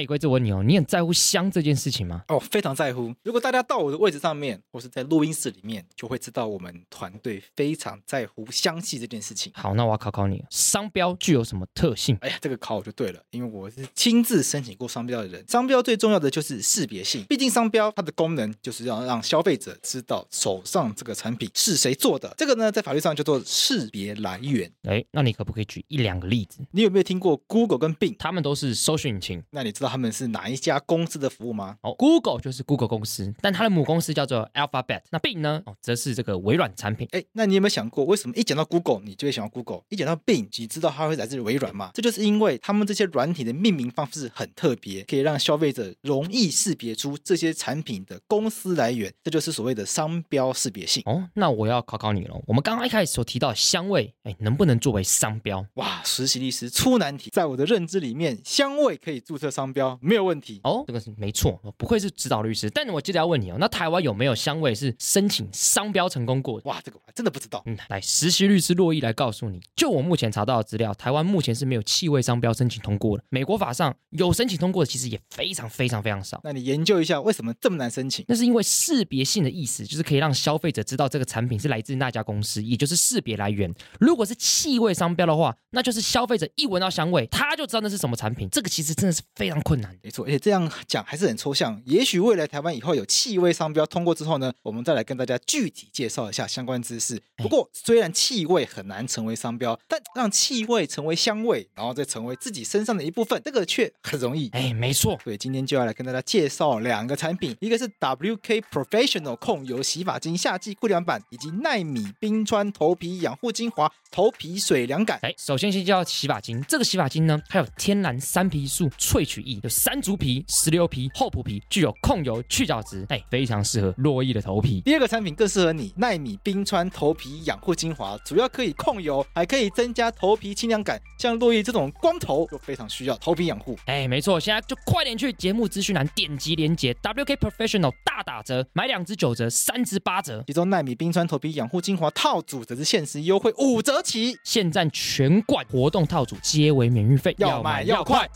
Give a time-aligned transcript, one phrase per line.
[0.00, 2.22] 哎，贵智，我问你哦，你很在乎香这件事情吗？
[2.28, 3.14] 哦，非常在乎。
[3.22, 9.52] 如果大家到我的位置上面，或是在录音室里面，就会知道我们团队非常在乎香气这件事情。
[9.54, 12.16] 好，那我要考考你，商标具有什么特性？
[12.22, 15.44] 哎呀，这个考我就对了，因为我是亲自申请过商标的人。
[15.46, 22.32] 商标最重要的就是识别性，毕竟商标它的功能就是要让消费者知道手上这个产品是谁做的。
[22.38, 24.72] 这个呢，在法律上叫做识别来源。
[24.84, 26.60] 哎，那你可不可以举一两个例子？
[26.70, 28.16] 你有没有听过 Google 跟 Bing？
[28.18, 29.42] 他们都是搜寻引擎。
[29.50, 31.76] 那你知道他们是哪一家公司的服务吗？
[31.82, 35.02] 哦，Google 就是 Google 公司，但它的母公司叫做 Alphabet。
[35.10, 35.60] 那 Bing 呢？
[35.66, 37.08] 哦，则是这个微软产品。
[37.10, 41.90] 哎，那你有没有想过，为什么一讲到 Google，你就会想到 Google；一讲到 Bing，你知道它会来自于微软吗？
[41.94, 49.12] 这就是因为他们这些软体的命名方式很特别，可以让消费者容易识别出这些产品的公司来源。
[49.24, 51.02] 这就是所谓的商标识别性。
[51.06, 52.40] 哦，那我要考考你了。
[52.46, 55.66] 我们刚刚一开始所提到的香味，哎，能不能作为商标？
[55.74, 57.30] 哇，实习律师出难题。
[57.32, 60.60] 在我的认知里面，香味可以注册商标，没有问题。
[60.64, 62.68] 哦，这个是没错，不愧是指导律师。
[62.70, 66.68] 但我记得要问你哦，那台湾有没有香味是申请商标成功过的？
[66.68, 67.62] 哇，这个我还真的不知道。
[67.66, 73.24] 嗯，来，实习律师洛伊来告诉你，就我目前查到的资料，台湾目前是没有气味商标申请通过的。
[73.28, 76.40] 美国法上有申请通过的，其实也非常非常非常少。
[76.44, 78.24] 那你研究一下为什么这么难申请？
[78.28, 83.72] 那是因为识别性的意思，就是可以让消费者知道这个产品是来自那家公司，也就是识别来源。
[83.98, 88.48] 如果是气味商标的话，那就是消费者一闻到香味，他就知道那是什么产品。
[88.50, 89.96] 这个其实真的是非常困难。
[90.02, 91.80] 没错，而且这样讲还是很抽象。
[91.86, 97.20] 也许未来台湾以后有气味商标通过之后呢，我们再来跟大家具体介绍一下相关知识。
[97.36, 104.48] 不过虽然气味很难成为商标，但让气味成为香味，然后再成为自己身上的一部分，这个却很容易。
[104.50, 105.18] 哎，没错。
[105.22, 115.18] 所以今天就要来跟大家介绍两个产品，一个是 WK Professional 控油洗发精夏季固凉版，以及奈米冰川头皮养护精华头皮水凉感。
[115.22, 124.80] 哎，首先先介绍洗发精，这个洗发精呢，它有天然三皮素萃取液，有山竹皮、石榴皮、厚朴皮，具有控油去角质，哎，非常适合珞亦的头皮。
[124.82, 131.00] 第二个产品更适合你，奈米冰川头皮养护精华，主要可以控油，还可以增加头皮清凉感。
[131.18, 133.78] 像珞亦这种光头，就非常需要头皮养护。
[133.86, 148.28] 哎，没错，现在就快点去节目资讯栏点击链接，WK Professional 大打折，买两支九折，三支八折，其中奈米冰川头皮养护精华套组则是限时优惠五折起，现在全馆活动套组皆为免运费，要买要快。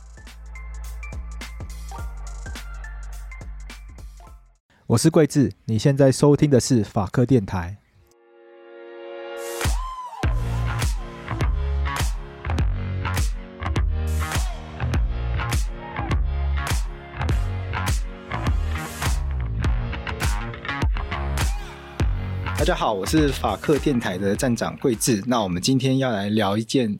[4.87, 7.79] 我是贵智，你现在收听的是法科电台。
[22.59, 25.25] 大家好，我是法克电台的站长贵智。
[25.27, 26.99] 那我们今天要来聊一件。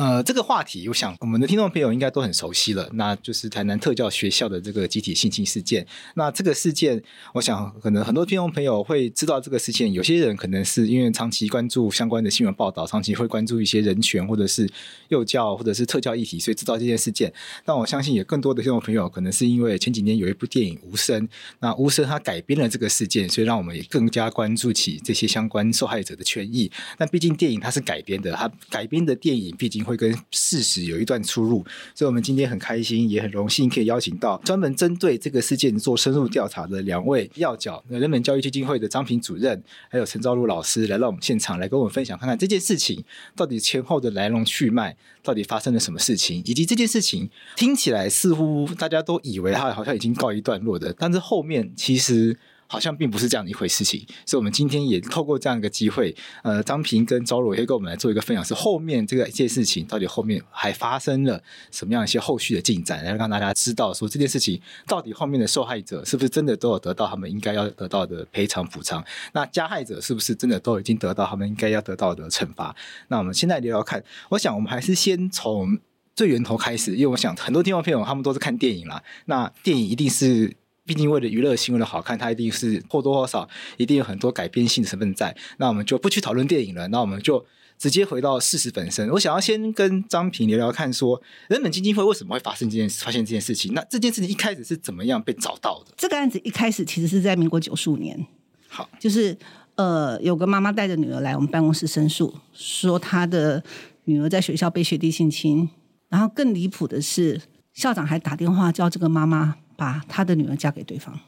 [0.00, 5.86] 呃，这个话题，我想我们的听众朋友应该都很熟悉了，那就是台南特教学校的这个集体性侵事件。
[6.14, 7.02] 那这个事件，
[7.34, 9.92] 我想可能很多听众朋友会知道这个事件。
[9.92, 14.66] 有些人可能是因为长期关注相关的新闻报道，长期会关注一些人权或者是
[15.08, 17.30] 幼教或者是特教议题，所以知道这件事件。
[17.66, 21.28] 但我相信也更多的听众朋友可能是因为前几年有一部电影《无声》，
[21.58, 26.72] 那《无声》它改编了这个事件，所以让我们也更加关注起这些相关受害者的权益。
[26.96, 31.64] 但毕竟电影它是改编的，它改编的电影毕竟会跟事实有一段出入，
[31.94, 43.02] 所以我们今天很开心，也很荣幸可以邀请到专门针对这个事件做深入调查的两位要角，人本教育基金会的张平主任，还有陈昭如老师来到我们现场，来跟我们分享看看这件事情
[43.34, 52.38] 到底前后的来龙去脉，到底发生了什么事情，以及这件事情听起来似乎大家都以为它好像已经告一段落的，但是后面其实。
[52.70, 56.14] 好像并不是这样的一回事情，所以我们今天也透过这样一个机会，
[56.44, 61.42] 呃，张平跟昭如也跟我们来做一个分享，是后面这个一件事情到底后面还发生了
[61.72, 72.76] 什么样一些后续的进展，来让大家知道说这件事情到底后面的受害者是不是真的都有得到他们应该要得到的赔偿补偿，那加害者是不是真的都已经得到他们应该要得到的惩罚？
[73.08, 75.76] 那我们现在聊聊看，我想我们还是先从
[76.14, 80.59] 最源头开始，因为我想很多听众朋友他们都是看电影啦，那电影一定是。
[80.90, 85.32] 毕竟为了娱乐新闻的好看，它一定是或多或少一定有很多改编性成分在。
[85.58, 87.46] 那我们就不去讨论电影了，那我们就
[87.78, 89.08] 直接回到事实本身。
[89.10, 93.72] 我想要先跟张平聊聊看，说人本基金会为什么会发生这件，发现这件事情？
[93.72, 95.94] 那这件事情一开始是怎么样被找到的？
[95.96, 98.26] 这个案子一开始其实是在民国九十五年，
[98.66, 99.38] 好，就是
[99.76, 103.62] 呃，有个妈妈带着女儿来我们办公室申诉，说她的
[104.06, 105.70] 女儿在学校被学弟性侵，
[106.08, 107.40] 然后更离谱的是，
[107.72, 109.54] 校长还打电话叫这个妈妈。
[109.80, 111.18] 把他的女儿嫁给对方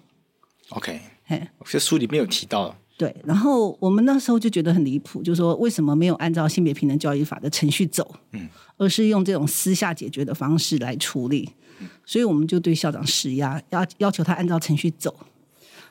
[0.69, 8.46] ，OK，哎，这书里面有提到，对，然后我们那时候就觉得很离谱，就是说为什么没有按照性别平等教育法的程序走，嗯，
[8.76, 11.49] 而是用这种私下解决的方式来处理，
[12.04, 15.16] 所以我们就对校长施压，要要求他按照程序走，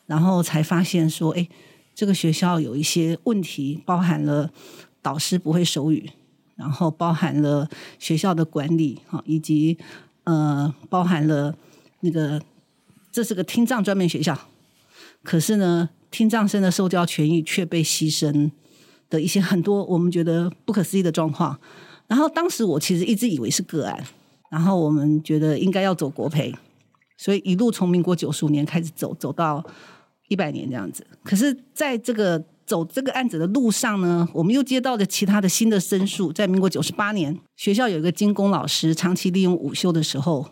[0.05, 1.49] 然后才发现说，哎，
[1.95, 4.51] 这个学校有一些问题，包含了
[5.01, 6.11] 导师不会手语，
[6.55, 7.67] 然后包含了
[7.97, 9.79] 学校的管理，哈，以及
[10.25, 11.55] 呃，包含了
[12.01, 12.39] 那个
[13.11, 14.37] 这是个听障专门学校，
[15.23, 18.49] 可是呢，听障生的受教权益却被牺牲
[19.09, 21.59] 的一些很多我们觉得不可思议的状况。
[22.07, 24.03] 然后当时我其实一直以为是个案，
[24.49, 26.53] 然后我们觉得应该要走国赔，
[27.17, 29.63] 所以一路从民国九十五年开始走，走到
[30.27, 31.05] 一百年这样子。
[31.23, 36.31] 可是在这个走这个案子的路上呢，我们又接到了其他的新的申诉。
[36.31, 40.51] 在民国九十八年，学校有一个金工老师长期利用午休的时候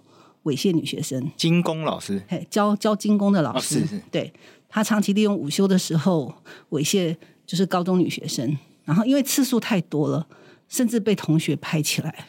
[0.50, 1.32] 猥亵女学生。
[1.38, 4.34] 金工老师，嘿，教教金工的老师，哦、是是对，
[4.68, 6.34] 他长期利用午休的时候
[6.72, 7.16] 猥亵
[7.46, 10.28] 就是高中女学生，然后因为次数太多了。
[10.70, 12.28] 甚至被同学拍起来，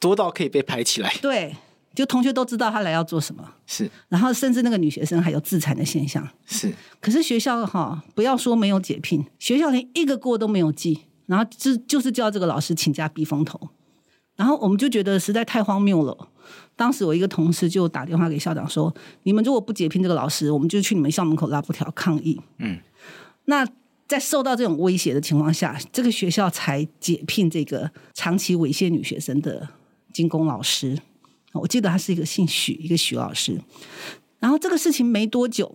[0.00, 1.12] 多到可以被拍起来。
[1.20, 1.54] 对，
[1.94, 3.52] 就同学都知道他来要做什么。
[3.66, 6.26] 是，然后甚至那个女学生还有自残的现象。
[6.46, 13.60] 是，可是学校哈，不要说没有解聘，学校连一个过都没有记，然后就就是叫这个老师请假避风头，
[14.36, 16.29] 然后我们就觉得实在太荒谬了。
[16.80, 18.94] 当时我一个同事就打电话给校长说
[19.24, 22.78] ：“你们如果不解聘这个老师，我们就去你们校门口拉布条抗议。”嗯，
[23.44, 23.68] 那。
[24.10, 29.68] 在受到这种威胁的情况下，这个学校才解聘这个长期猥亵女学生的
[30.12, 30.98] 金工老师。
[31.52, 33.60] 我记得他是一个姓许，一个许老师。
[34.40, 35.72] 然后这个事情没多久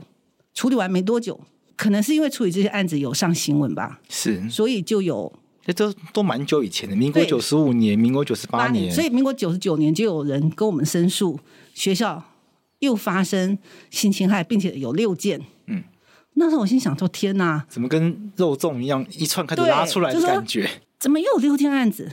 [0.54, 1.40] 处理完没多久，
[1.78, 5.32] 可能是因为处理这些案子有上新闻吧，是，所以就有。
[5.66, 11.40] 这都都蛮久以前的，民国九十五年，民国九十八年，所以民国九十九年就有人跟我们申诉，
[11.74, 12.24] 学校
[12.80, 13.58] 又发生
[13.90, 15.42] 性侵害，并且有六件。
[15.68, 15.84] 嗯
[16.38, 20.70] 那时候我心想说：“天哪，怎么跟肉粽一样一串开始拉出来的感觉？
[21.00, 22.12] 怎么又有六件案子？”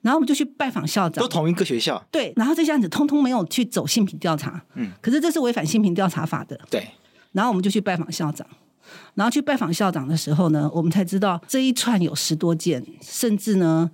[0.00, 2.00] 然后我们就去拜访校长，都同一个学校。
[2.12, 4.62] 对，然后这些案子通通没有去走性平调查。
[4.76, 6.56] 嗯，可是这是违反性平调查法的。
[6.70, 6.86] 对。
[7.32, 8.46] 然后我们就去拜访校长，
[9.14, 13.90] 然后去拜访校长的时候呢，我们才知道这一串有十多件，甚至呢，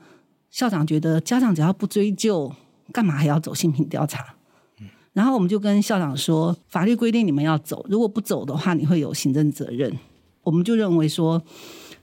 [0.50, 2.52] 校长觉得家长只要不追究，
[2.92, 4.34] 干嘛还要走性品调查？
[5.12, 9.96] 然后我们就跟校长说，法律规定你们要走，如果不走的话，你会有行政责任。
[10.42, 11.40] 我们就认为说，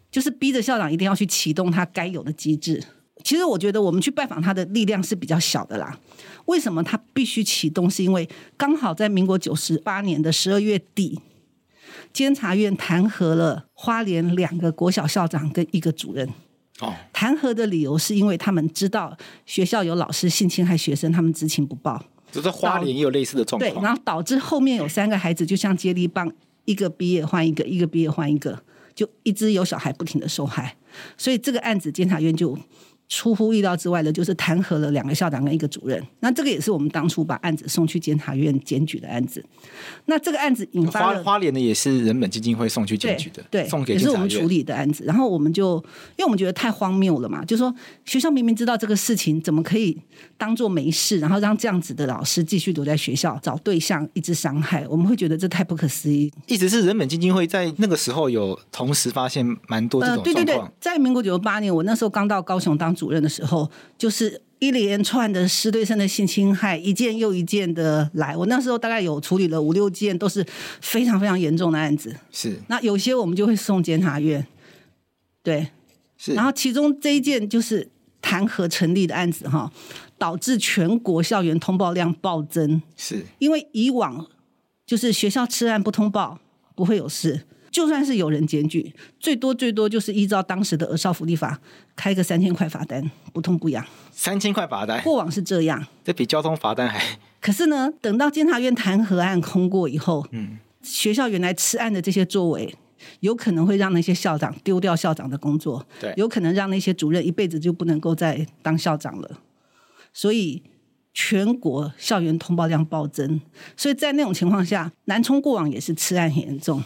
[0.10, 2.82] 就是逼着校长一定要去启动他该有的机制。
[3.24, 6.00] 其实我觉得我们去拜访他的力量是比较小的啦。
[6.46, 7.88] 为什么他必须启动？
[7.88, 8.28] 是因为
[8.58, 11.20] 刚好在民国九十八年的十二月底，
[12.14, 16.28] 监察院弹劾了花莲两个国小校长跟一个主任。
[16.80, 19.16] 哦，弹劾的理由是因为他们知道
[19.46, 22.04] 学校有老师性侵害学生，他们知情不报。
[22.32, 26.32] 就是花莲也有类似的状况，对，然后导致后面有三个孩子就像接力棒，
[26.66, 28.64] 一个毕业换一个，一个毕业换一个，
[28.96, 30.76] 就一直有小孩不停的受害，
[31.18, 32.58] 所以这个案子监察院就。
[33.12, 36.02] 出乎意料之外的，就是弹劾了两个校长跟一个主任。
[36.22, 39.44] 那这个也是我们当初把案子送去监察院检举的案子。
[40.06, 45.04] 那这个案子引发花花莲的也是人本基金会送去检举的，对，送给也是我们处理的案子。
[45.04, 45.76] 然后我们就
[46.12, 47.76] 因为我们觉得太荒谬了嘛，就说
[48.06, 50.00] 学校明明知道这个事情，怎么可以
[50.42, 54.88] 当做没事，然后让这样子的老师继续留在学校找对象，一直伤害？
[54.88, 56.32] 我们会觉得这太不可思议。
[56.48, 60.46] 一直是人本基金会在那个时候有同时发现蛮多这种状况。
[60.46, 62.96] 对对对，在民国九十八年，我那时候刚到高雄当。
[63.02, 68.36] 主任的时候，就是一连串的师对生的性侵害，一件又一件的来。
[68.38, 70.46] 我那时候大概有处理了五六件，都是
[70.82, 72.16] 非常非常严重的案子。
[72.32, 74.46] 是，那有些我们就会送监察院。
[75.42, 75.70] 对，
[76.18, 76.34] 是。
[76.34, 77.90] 然后其中这一件就是
[78.22, 79.72] 弹劾成立的案子，哈，
[80.22, 82.80] 导致全国校园通报量暴增。
[82.96, 84.28] 是，因为以往
[84.86, 86.38] 就是学校吃案不通报
[86.76, 87.48] 不会有事。
[87.72, 91.60] 就算是有人检举，最多最多就是依照当时的儿少福利法
[91.96, 93.84] 开个三千块罚单，不痛不痒。
[94.12, 97.02] 三千块罚单，过往是这样，这比交通罚单还。
[97.40, 102.76] 可是呢，等到监察院弹劾案通过以后，嗯，学校原来吃案的这些作为，
[103.22, 109.40] 有可能会让那些校长丢掉校长的工作，对，有可能让那些主任一辈子就不能够再当校长了。
[110.14, 110.64] 所以
[111.14, 113.42] 全国校园通报量暴增，
[113.76, 116.82] 所以在那种情况下，南充过往也是吃案很严重。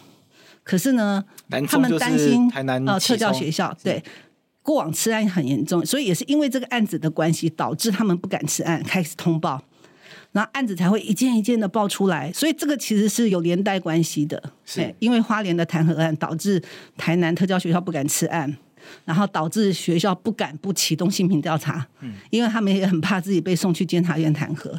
[0.64, 1.24] 可是呢，
[1.68, 4.04] 他们担心台南呃特教学校对
[4.64, 9.64] 过往吃案很严重，所以也是因为这个案子的关系，导致他们不敢吃案，开始通报，
[10.32, 12.34] 然后案子才会一件一件的爆出来。
[12.34, 16.60] 所以这个其实是有连带关系的，是因为花莲的弹劾案导致
[16.98, 18.58] 台南特教学校不敢吃案，
[19.04, 24.72] 然后导致学校不敢不启动性平调查，嗯，因为他们也很怕自己被送去监察院弹劾。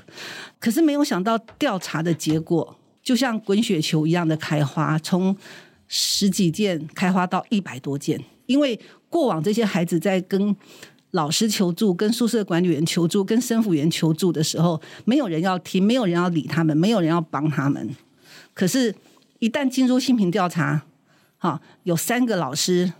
[0.58, 5.36] 可是没有想到调查的结果就像滚雪球一样的开花，从
[5.88, 10.54] 十几件开花到一百多件，因为过往这些孩子在跟
[11.12, 17.88] 老师求助、跟宿舍管理员求助、跟生辅员求助的时候，没有人要听，没有人要理他们，没有人要帮他们。
[18.52, 18.94] 可是，
[19.38, 20.82] 一旦进入性平调查，
[21.38, 22.92] 好，有三个老师，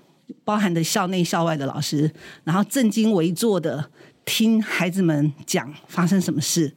[0.44, 2.12] 包含的校内校外的老师，
[2.44, 3.90] 然后正襟危坐的
[4.24, 6.74] 听孩子们讲发生什么事。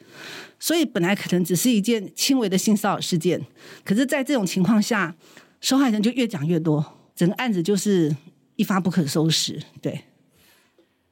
[0.59, 3.41] 所以本来可能只是一件轻微的性骚扰事件，
[3.85, 5.15] 可是，在这种情况下，
[5.61, 8.13] 受害人就越讲越多，整个案子就是
[8.57, 9.61] 一发不可收拾。
[9.81, 10.01] 对，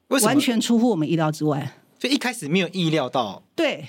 [0.09, 1.77] 完全出乎我们意料之外。
[1.97, 3.87] 所以一开始没有意料到，对，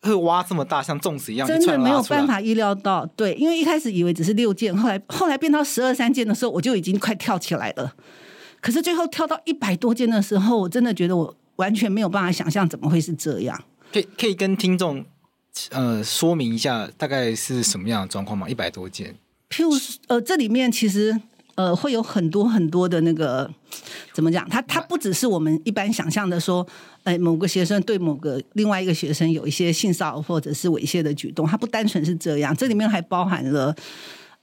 [0.00, 3.04] 会 挖这么大，像粽子一样，真的没有办法意料到。
[3.16, 7.94] 对，因为一开始以为只是六件，后来后来变到十二三件的时候，我就已经快跳起来了。
[8.60, 13.62] 可是最后跳到一百多件的时候，我真的觉得我完全没有办法想象怎么会是这样。
[13.92, 15.04] 可以可以跟听众
[15.70, 18.48] 呃说明一下大概是什么样的状况吗？
[18.48, 19.16] 一百多件，
[19.48, 19.70] 譬如
[20.08, 21.20] 呃，这里面其实
[21.60, 23.50] 呃会有很多很多的那个
[24.12, 24.48] 怎么讲？
[24.48, 26.66] 他他不只是我们一般想象的说，
[27.02, 33.74] 哎、呃，某个学生对某个另外一个学生有一些性骚扰或者是猥亵的举动，他不单纯是这样，这里面还包含了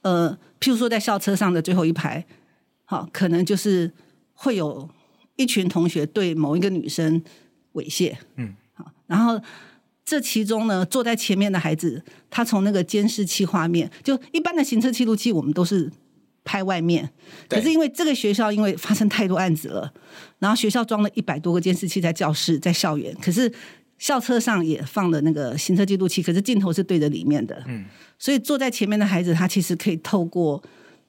[0.02, 2.24] 呃，譬如说在校车上的最后一排，
[2.84, 3.90] 好，可能就是
[4.34, 4.88] 会有
[5.36, 7.22] 一群同学对某一个女生
[7.74, 8.54] 猥亵，嗯。
[8.74, 9.40] 好然后，
[10.04, 15.90] 这其中呢，坐在前面的孩子，他从那个监视器画面，就一般的行车记录器，我们都是
[16.48, 17.06] 拍外面。
[17.46, 19.92] 可是因为这个学校因为发生太多案子了，
[20.38, 23.52] 然后学校装了一百多个监视器在教室、在校园，可是
[23.98, 27.62] 校车上也放了那个行车记录器，可是镜头是对着里面的。
[27.66, 27.84] 嗯。
[28.18, 30.62] 所以坐在前面的孩子，他其实可以透过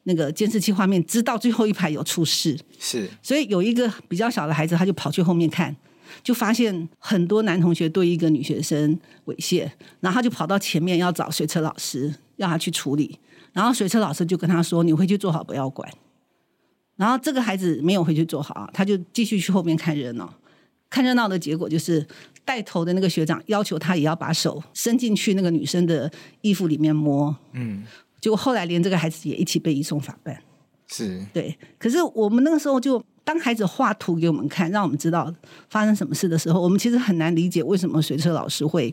[0.03, 2.59] 那个监视器画面，知道最后一排有出事。
[2.77, 3.09] 是。
[3.23, 5.73] 所以有一个比较小的孩子，他就跑去后面看。
[6.23, 9.69] 就发现很多男同学对一个女学生猥亵，
[10.01, 13.17] 然后他就跑到前面要找学车老师，要他去处理。
[13.53, 15.89] 然后水车老师就跟他说：“你回去做好，不要管。”
[16.95, 20.33] 然后这个孩子没有回去做好啊，他就继续去后面看热闹。
[20.89, 22.05] 看热闹的结果就是
[22.43, 27.35] 带头的那个学长要求他也要把手伸进去那个女生的衣服里面摸。
[27.53, 27.83] 嗯，
[28.19, 30.41] 结果后来连这个孩子也一起被移送法办。
[30.87, 31.57] 是，对。
[31.77, 33.03] 可是我们那个时候就。
[33.21, 35.31] 当孩子画图给我们看，让我们知道
[35.69, 38.91] 发生什么事的时候，我们其实很难理解为什么水车老师会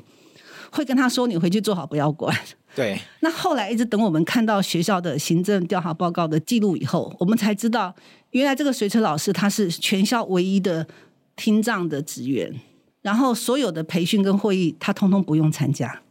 [0.71, 2.37] 会跟他说：“你回去做好，不要管。”
[2.77, 3.01] 对。
[3.21, 7.93] 那后来一直等我们看到学校的行政调查报告的记录以后，我们才知道，
[8.33, 10.87] 原来这个随车老师他是全校唯一的
[11.35, 12.55] 听障的职员，
[13.01, 16.03] 然后所有的培训跟会议他通通不用参加。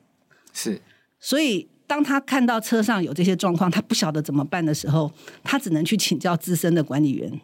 [0.52, 0.82] 是。
[1.20, 5.12] 所以当他看到车上有这些状况，他不晓得怎么办的时候，
[5.44, 7.40] 他只能去请教资深的管理员。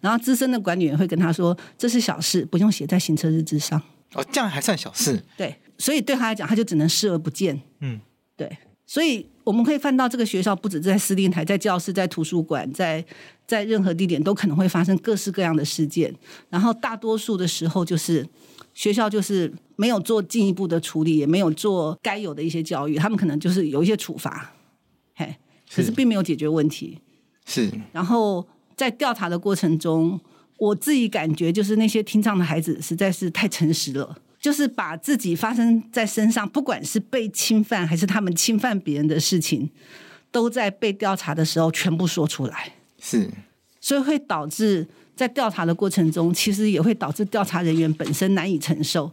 [0.00, 3.80] 然后资深的管理员会跟他说：“这是小事，不用写在行车日志上。”
[4.14, 5.22] 哦，这样还算小事。
[5.36, 7.60] 对，所以对他来讲，他就只能视而不见。
[7.80, 8.00] 嗯，
[8.36, 8.58] 对。
[8.84, 13.04] 所以我们可以看到，这个学校不止在司令台，在教室、在图书馆、在
[13.46, 16.14] 在任何地点都可能会发生各式各样的事件。
[16.48, 18.24] 然后大多数的时候，就是
[18.74, 22.96] 学校就是没有做进一步的处理，也没有做该有的一些教育。
[22.96, 24.54] 他们可能就是有一些处罚，
[25.14, 25.34] 嘿，
[25.74, 26.98] 可是并没有解决问题。
[27.44, 27.70] 是。
[27.92, 28.46] 然后。
[28.76, 30.20] 在调查的过程中，
[30.58, 39.68] 我自己感觉就是那些听障的孩子实在是太诚实了，就是把自己发生在身上，不管是被侵犯还是他们侵犯别人的事情，
[40.30, 42.72] 都在被调查的时候全部说出来。
[43.00, 43.28] 是，
[43.80, 44.86] 所以会导致
[45.16, 49.08] 在调查的过程中，其实也会导致调查人员本身难以承受。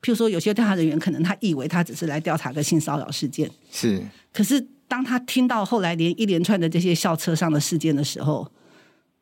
[0.00, 4.02] 譬如说，有些调查人员可能他以为他只是来调查个性骚扰事件，是，
[4.32, 8.50] 可是当他听到后来连一连串的这些校车上的事件的时候，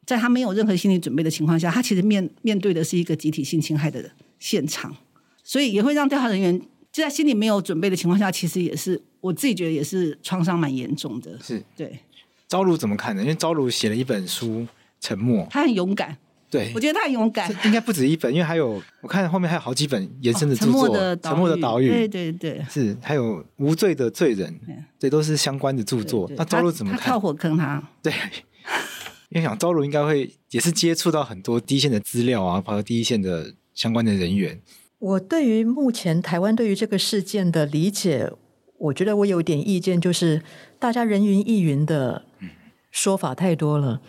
[0.07, 4.95] 在他没有任何心理准备的情况下，他其实面面对的是一个集体性侵害的现场，
[5.43, 6.59] 所以也会让调查人员
[6.93, 11.39] 就在心里没有准备的情况下，其实也是我自己觉得也是创伤蛮严重的。
[11.43, 11.99] 是对。
[12.49, 13.23] 昭如怎么看呢？
[13.23, 14.47] 因为朝如写了一本书
[15.01, 16.17] 《沉默》，他很勇敢。
[16.51, 17.49] 对，我觉得他很勇敢。
[17.65, 21.89] 应该不止一本，因为还有我看后面还有好几本延伸的著作，哦，《沉默的岛屿》。
[21.93, 24.53] 对对对，是还有《无罪的罪人》，
[24.99, 26.27] 这都是相关的著作。
[26.27, 27.01] 对对对，那朝如怎么看？
[27.01, 28.13] 他跳火坑他，对。
[29.31, 34.61] 因为想朝如应该会也是接触到很多第一线的资料啊，包括第一线的相关的人员。
[35.01, 38.31] 我对于目前台湾对于这个事件的理解，
[38.79, 40.43] 我觉得我有点意见，就是
[40.79, 42.25] 大家人云亦云的
[42.91, 44.01] 说法太多了。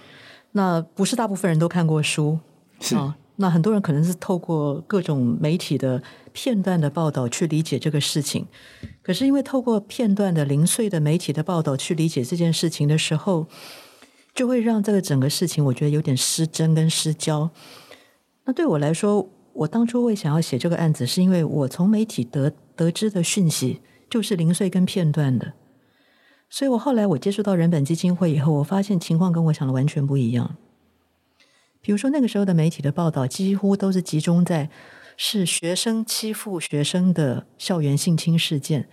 [0.52, 2.40] 那不是大部分人都看过书，
[2.80, 3.18] 是啊。
[3.38, 8.46] 那很多人可能是透过各种媒体的片段的报道去理解这个事情。
[9.02, 13.48] 可是因为透过片段的零碎的媒体的报道去理解这件事情的时候，
[14.36, 17.50] 就会让这个整个事情，我觉得有点失真跟失焦。
[18.44, 25.54] 那对我来说，我当初会想要写这个案子，是因为我从媒体得得知的讯息就是零碎跟片段的。
[26.50, 30.58] 所以我后来我接触到人本基金会以后，我发现情况跟我想的完全不一样。
[31.82, 34.70] 比如说那个时候的媒体的报道，几乎都是集中在
[35.16, 38.88] 是学生欺负学生的校园性侵事件，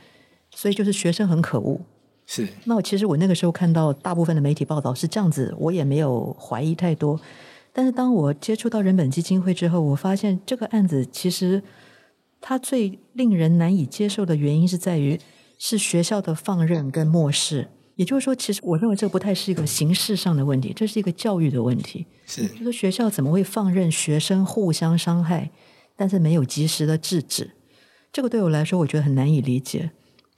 [0.54, 1.80] 所以就是学生很可恶。
[2.26, 2.48] 是。
[2.64, 7.20] 那我其实我那个时候看到大部分的媒体报道是这样子，我也没有怀疑太多。
[7.78, 11.62] 但是当我接触到人本基金会之后，我发现这个案子其实
[12.40, 15.16] 它最令人难以接受的原因是在于
[15.60, 17.68] 是学校的放任跟漠视。
[17.94, 22.04] 也就是说，其实我认为这不太是一个形式上的问题，这是一个教育的问题。
[22.26, 25.52] 是，就是说学校怎么会放任学生互相伤害，
[25.94, 27.52] 但是没有及时的制止？
[28.12, 29.92] 这个对我来说，我觉得很难以理解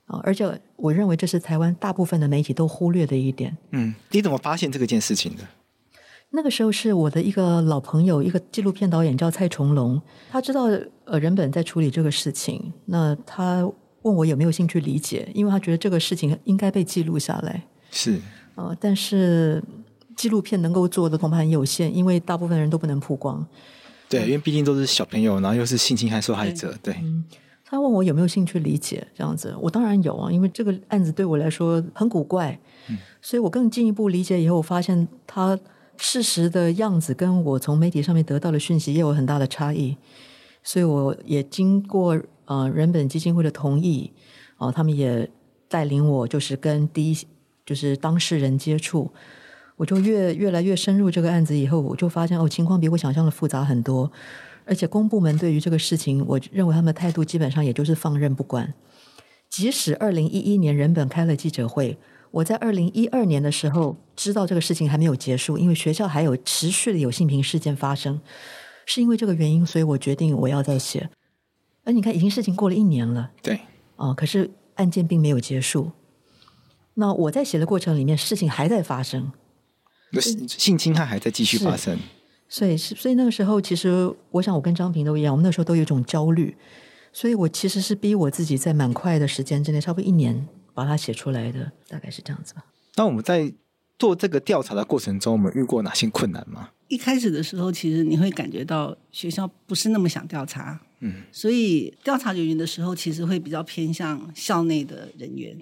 [0.05, 0.21] 啊！
[0.25, 3.57] 而且我认为这是台湾大部分的媒体都忽略的一点。
[3.71, 5.43] 嗯，你怎么发现这个件事情的？
[6.33, 10.69] 那个时候是我的一个老朋友，一个纪录片导演叫蔡崇隆，他知道
[11.05, 13.69] 呃人本在处理这个事情，那他
[14.03, 17.65] 问我有没有兴趣理解，因为他觉得这个事情应该被记录下来。
[17.91, 18.21] 是，
[18.55, 19.61] 呃，但是
[20.15, 23.45] 纪录片能够做的恐怕很有限，因为大部分人都不能曝光。
[24.09, 26.95] 对，因为毕竟都是小朋友，然后又是性侵害受害者，对。
[26.95, 27.25] 对嗯，
[27.65, 32.57] 他问我有没有兴趣理解这样子，我当然有啊，因为这个案子对我来说很古怪，
[32.89, 35.59] 嗯，所以我更进一步理解以后，我发现他。
[36.02, 39.99] 事实的样子跟我从媒体上面得到的讯息也有很大的差异，
[40.62, 44.11] 所以我也经过呃人本基金会的同意，
[44.57, 45.28] 哦、他们也
[45.69, 47.19] 带领我就是跟第一
[47.66, 49.12] 就是当事人接触，
[49.76, 54.11] 我就越越来越深入这个案子以后，我就发现哦，情况比我想象的复杂很多，
[54.64, 58.73] 而且公部门对于这个事情，我认为他们的态度基本上也就是放任不管，
[59.50, 61.99] 即使二零一一年人本开了记者会。
[62.31, 68.21] 我在二零一二年的时候知道这个事情还没有结束，因为学校还有持续的有性平事件发生，
[68.87, 71.11] 是因为这个原因，所以我决定我要再写。
[71.85, 73.55] 而你看，已经事情过了一年了，对，
[73.97, 75.91] 啊、呃，可是案件并没有结束。
[76.95, 79.33] 那我在写的过程里面，事情还在发生，
[80.47, 81.99] 性侵害还在继续发生。
[82.49, 86.57] 所以是，所以那个时候，其实我想，我跟张平都一样，我们那时候都有一种焦虑，
[87.13, 90.47] 所以我其实是逼我自己在蛮快的时间之内，差不多一年。
[90.75, 92.65] 把它写出来的大概是这样子吧。
[92.97, 93.53] 那我们在
[93.99, 96.71] 做这个调查的过程中，我们遇过哪些困难吗？
[96.89, 105.56] 一开始的时候，其实你会感觉到学校不是那么想调查，嗯，所以调查人员的时候，其实会比较偏向校内的人员，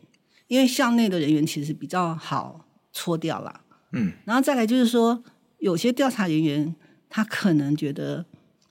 [0.47, 3.61] 因为校内的人员其实比较好搓掉了，
[3.93, 4.13] 嗯。
[4.25, 5.23] 然后再来就是说，
[5.59, 6.75] 有些调查人员
[7.11, 8.25] 他可能觉得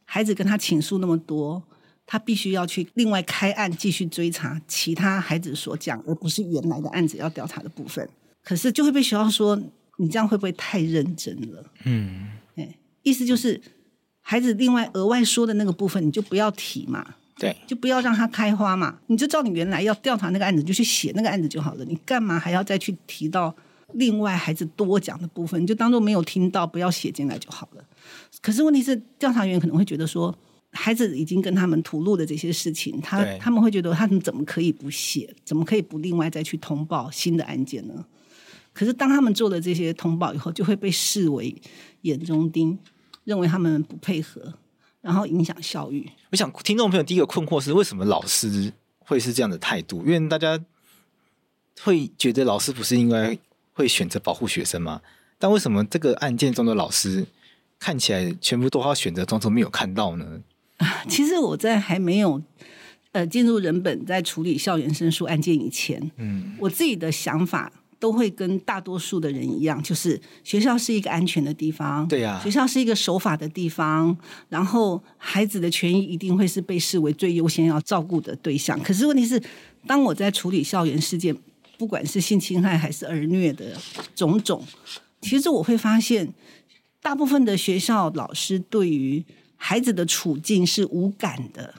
[0.06, 1.62] 孩子跟他倾诉那么多。
[2.10, 8.10] 他必须要去另外开案继续追查其他孩子所讲，而不是原来的案子要调查的部分。
[8.42, 9.62] 可是就会被学校说，
[9.98, 11.62] 你这样会不会太认真了？
[11.84, 13.62] 嗯，哎，意思就是
[14.22, 19.00] 孩子另外额外说的那个部分，你就不要提嘛，对，就不要让它开花嘛。
[19.08, 21.84] 你就照你原来要调查那个案子，就去写那个案子就好了。
[21.84, 23.54] 你干嘛还要再去提到
[23.96, 25.62] 另外孩子多讲的部分？
[25.62, 27.84] 你就当做没有听到，不要写进来就好了。
[28.42, 30.34] 可是问题是，调查员可能会觉得说。
[30.72, 35.34] 孩子已经跟他们吐露的这些事情，他他们会觉得他们怎么可以不写？
[35.44, 38.06] 怎么可以不另外再去通报新的案件呢？
[38.74, 41.56] 可是当他们做了这些通报以后，就会被视为
[42.02, 42.78] 眼中钉，
[43.24, 44.54] 认为他们不配合，
[45.02, 46.08] 然后影响校誉。
[46.32, 50.06] 我想听众朋友第一个困惑是：为什么老师会是这样的态度？
[50.06, 50.64] 因为大家
[51.82, 53.36] 会觉得老师不是应该
[53.74, 55.02] 会选择保护学生吗？
[55.40, 57.26] 但为什么这个案件中的老师
[57.80, 60.42] 看起来全部都要选择装作没有看到呢？
[61.08, 62.42] 其实我在还没有
[63.12, 74.16] 呃进入人本在处理校园申诉案件以前，嗯，我自己的想法都会跟大多数的人一样，就是学校是一个安全的地方，对呀，学校是一个守法的地方，
[74.50, 78.80] 然后孩子的权益一定会是被视为最优先要照顾的对象。
[78.82, 79.42] 可是问题是，
[79.88, 81.36] 当我在处理校园事件，
[81.80, 83.76] 不管是性侵害还是儿虐的
[84.14, 84.64] 种种，
[85.22, 86.32] 其实我会发现，
[87.02, 89.26] 大部分的学校老师对于
[89.58, 91.74] 孩子的处境是无感的，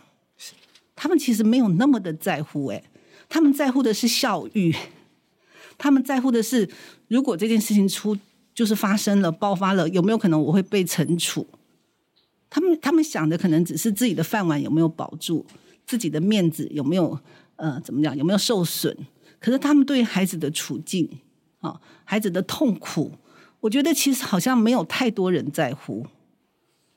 [0.94, 2.84] 他们其实没有那么的在乎，诶，
[3.28, 4.74] 他们在乎的是教育，
[5.78, 6.68] 他们在乎的是，
[7.06, 8.18] 如果这件事情出
[8.52, 11.46] 就是发生了、爆发了，有没有可能我会被惩处？
[12.50, 15.46] 他们他们想的可能只是自己的饭碗有没有保住，
[15.86, 17.18] 自己的面子有没有
[17.56, 18.96] 呃怎么讲有没有受损？
[19.38, 21.08] 可是他们对孩子的处境
[21.60, 23.12] 啊，孩子的痛苦，
[23.60, 26.06] 我觉得其实好像没有太多人在乎。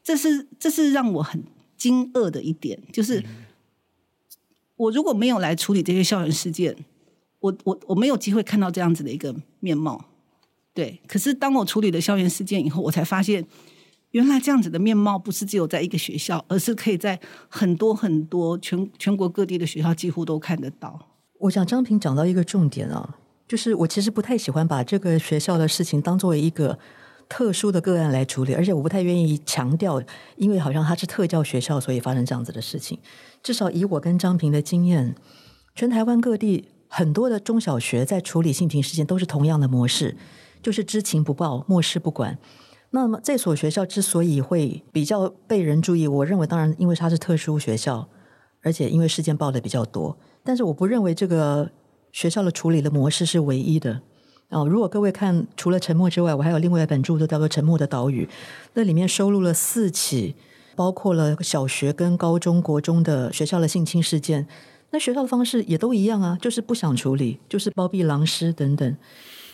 [0.03, 1.43] 这是这是让我很
[1.77, 3.23] 惊愕的一点，就是
[4.75, 6.75] 我如果没有来处理这些校园事件，
[7.39, 10.05] 我我我没有机会看到这样子的一个面貌。
[10.73, 13.45] 对，可是当我处理了校园事件以后，我才发现，
[14.11, 21.09] 原来这样子的面貌不是只有在一个学校，而是可以在很多很多全全国各地的学校几乎都看得到。
[21.39, 26.79] 我想张平讲到一个重点啊，就是我其实不太喜欢把这个学校的事情当作一个。
[27.31, 30.03] 特殊的个案来处理，而且我不太愿意强调，
[30.35, 32.99] 因为好像他是特教学校，所以发生这样子的事情。
[33.41, 35.15] 至少以我跟张平的经验，
[35.73, 40.17] 全台湾各地很多的中小学在处理性平事件都是同样的模式，
[40.61, 42.37] 就是知情不报、漠视不管。
[42.89, 48.09] 那么这所学校之所以会比较被人注意，我认为当然因为它是特殊学校，
[48.61, 50.17] 而且因为事件报的比较多。
[50.43, 51.71] 但是我不认为这个
[52.11, 54.01] 学校的处理的模式是唯一的。
[54.51, 58.25] 哦，如果各位看除了《沉默》之外，我还有另外一本著作叫做《沉默的岛屿》，
[58.73, 60.35] 那里面收录了四起，
[60.75, 64.45] 包括了小学跟高中国中的学校的性侵事件。
[64.89, 68.97] 那学校的方式也都一样啊，就是不想处理，就是包庇狼师等等。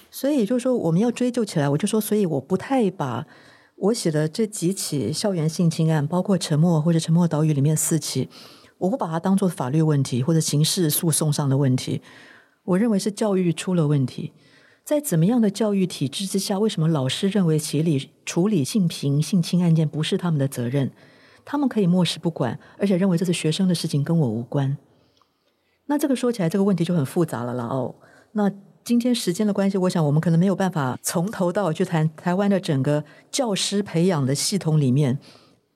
[0.10, 3.28] 所以就是说，我们要追究起来，我就说，所以我不太把
[3.76, 8.30] 我写的这几起校园性侵案，包括《沉默》或者《沉默岛屿》里面四起，
[8.80, 12.02] 我不把它当做法律问题或者刑事诉讼上的问题。
[12.64, 14.34] 我认为是教育出了问题。
[14.88, 20.89] 在怎么样的教育体制之下，为什么老师认为协理处理性平性侵案件不是他们的责任？
[21.43, 24.78] 他们可以漠视不管，而且认为这是学生的事情，跟我无关。
[25.88, 27.65] 那这个说起来，这个问题就很复杂了啦。
[27.65, 27.95] 哦，
[28.32, 28.50] 那
[28.86, 35.19] 今天时间的关系，我想我们可能没有办法从头到尾去谈台湾的整个教师培养的系统里面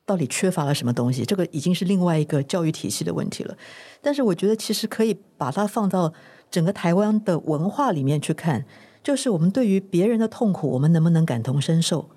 [0.05, 1.25] 到底缺乏了什么东西。
[1.25, 3.57] 这个已经是另外一个教育体系的问题了。
[4.01, 6.13] 但是我觉得，其实可以把它放到
[6.49, 8.63] 整个台湾的文化里面去看。
[9.03, 12.09] 就是我们对于别人的痛苦，我们能不能感同身受？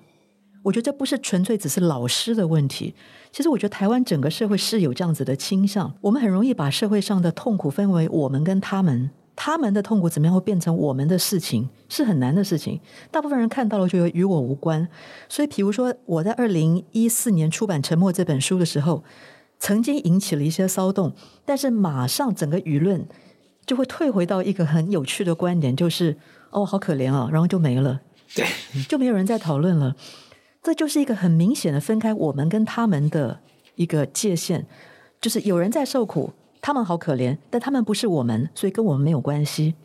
[0.63, 2.95] 我觉得这不是纯粹只是老师的问题。
[3.31, 12.79] 其实我觉得台湾整个社会是有这样子的倾向，我们很容易把社会上的痛苦分为我们跟他们，他们的痛苦怎么样会变成我们的事情，是很难的事情。
[13.11, 14.87] 大部分人看到了就与我无关。
[15.29, 19.03] 所以，比如说我在二零一四年出版《沉默》这本书的时候，
[19.59, 21.13] 曾经引起了一些骚动，
[21.45, 23.07] 但是马上整个舆论
[23.67, 26.17] 就会退回到一个很有趣的观点，就是。
[26.55, 27.99] 哦，好可怜啊，然后就没了，
[28.33, 28.45] 对，
[28.87, 29.93] 就没有人再讨论了。
[30.63, 33.41] 这就是一个很明显的分开我们跟他们的
[33.75, 34.65] 一个界限，
[35.19, 39.75] 就是有人在受苦，他们好可怜，但他们不是我们，所以跟我们没有关系。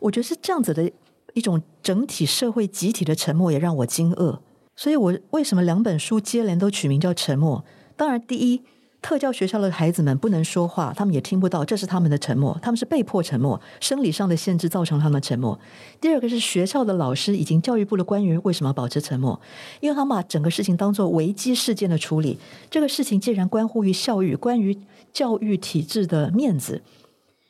[0.00, 0.90] 我觉得是这样子的
[1.34, 4.40] 一种整体社会集体的沉默，也让我惊愕。
[4.74, 7.64] 所以我为什么两本书接连都取名叫《沉默》？
[7.96, 8.62] 当然，第一。
[9.02, 15.58] 特教学校的孩子们不能说话，他们也听不到，这是他们的沉默，他们是被迫沉默，生理上的限制造成他们的沉默。
[16.00, 19.38] 第二个是学校的老师以及教育部的官员为什么保持沉默？
[19.80, 22.38] 因为他们把整个事情当作危机事件的处理，
[22.70, 24.78] 这个事情既然关乎于教育，关于
[25.12, 26.80] 教育体制的面子，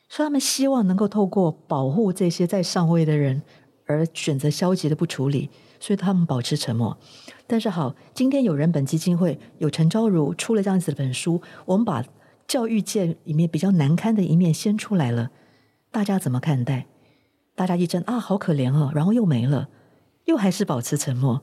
[0.09, 3.43] 所以他们希望能够透过保护这些在上位的人
[3.85, 5.49] 而选择消极的不处理，
[5.83, 6.97] 所以他们保持沉默。
[7.45, 12.01] 但是好，今天有人本基金会有陈昭如出了这样子的本书，我们把
[12.47, 15.29] 教育界里面比较难堪的一面先出来了，
[15.91, 16.85] 大家怎么看待？
[17.53, 19.67] 大家一阵啊，好可怜哦，然后又没了，
[20.23, 21.41] 又还是保持沉默。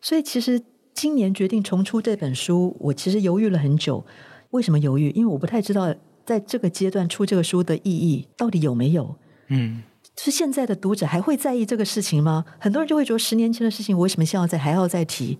[0.00, 0.62] 所以其实
[0.94, 4.06] 今年决定重出这本书，我其实犹豫了很久。
[4.52, 5.10] 为什么犹豫？
[5.10, 9.16] 因为我不太知道在这个阶段出这个书的意义到底有没有。
[9.48, 9.82] 嗯。
[10.16, 12.44] 是现在的读者还会在意这个事情吗？
[12.58, 15.38] 很多人就会说，十年前的事情，我为什么现在还要再提？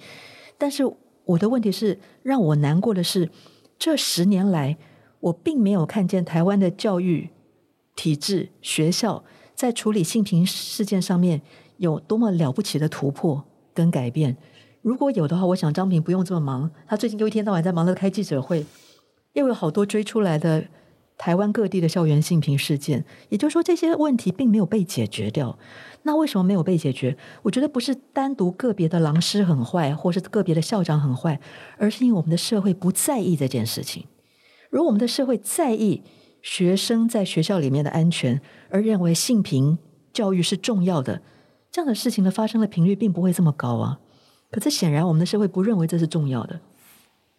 [0.59, 0.85] 但是
[1.25, 3.31] 我的问题是，让我难过的是，
[3.79, 4.77] 这十年来，
[5.21, 7.31] 我并没有看见台湾的教育
[7.95, 11.43] 体制、学校在处理性平事件上面
[11.77, 14.37] 有多么了不起的突破跟改变。
[14.83, 18.67] 如果有的话，我想张平不用这么忙，他最近又一天到晚在忙着开记者会，
[19.35, 20.65] 又有好多追出来的。
[21.17, 25.59] 台湾各地的校园性平事件，也就是说，这些问题并没有被解决掉。
[26.03, 27.17] 那为什么没有被解决？
[27.43, 31.41] 我觉得不是单独个别的老师很坏，或是个别的校长很坏，
[31.79, 34.05] 而是因为我们的社会不在意这件事情。
[34.71, 36.03] 如果我们的社会在意
[36.43, 39.79] 学生在学校里面的安全，而认为性平
[40.13, 41.23] 教育是重要的，
[41.71, 43.99] 这样的事情的发生的频率并不会这么高啊。
[44.51, 46.61] 可是显然，我们的社会不认为这是重要的。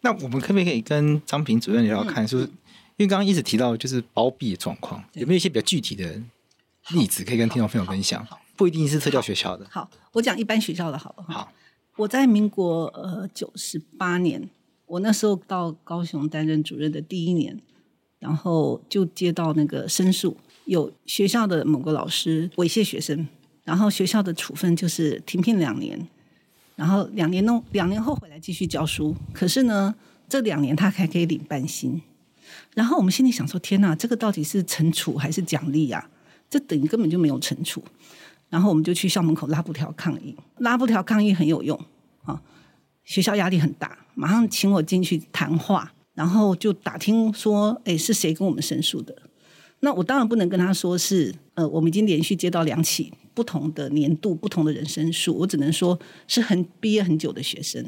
[0.01, 2.49] 那我们可不可以跟张平主任聊聊看，就是？
[2.97, 6.21] 因为刚刚一直提到就是包庇的状况，有没有一些比较具体的
[6.91, 8.25] 例子可以跟听众朋友分享？
[8.55, 9.67] 不一定是特教学校的。
[9.69, 11.25] 好，我讲一般学校的好了。
[11.27, 11.51] 好，
[11.97, 14.49] 我在民国呃九十八年，
[14.85, 17.59] 我那时候到高雄担任主任的第一年，
[18.19, 23.27] 然后就接到那个申诉，有学校的某个老师猥亵学生，
[23.65, 26.07] 然后学校的处分就是停聘两年，
[26.77, 29.93] 然后两年弄两年后回来继续教书，可是呢，
[30.29, 32.01] 这两年他还可以领半薪。
[32.75, 36.07] 然后我们心里想说：“天哪，这个到底是惩处还是奖励呀？
[36.47, 37.83] 这等于根本就没有惩处。”
[38.47, 41.79] 然后我们就去校门口拉布条抗议，拉布条抗议很有用
[42.25, 42.39] 啊！
[43.03, 49.15] 学校压力很大，马上请我进去谈话，然后就打听说：“哎，是谁跟我们申诉的？”
[49.81, 57.83] 那我当然不能跟他说是呃，我们已经连续接到两起不同的年度、不同的人申诉，我只能说是很毕业很久的学生，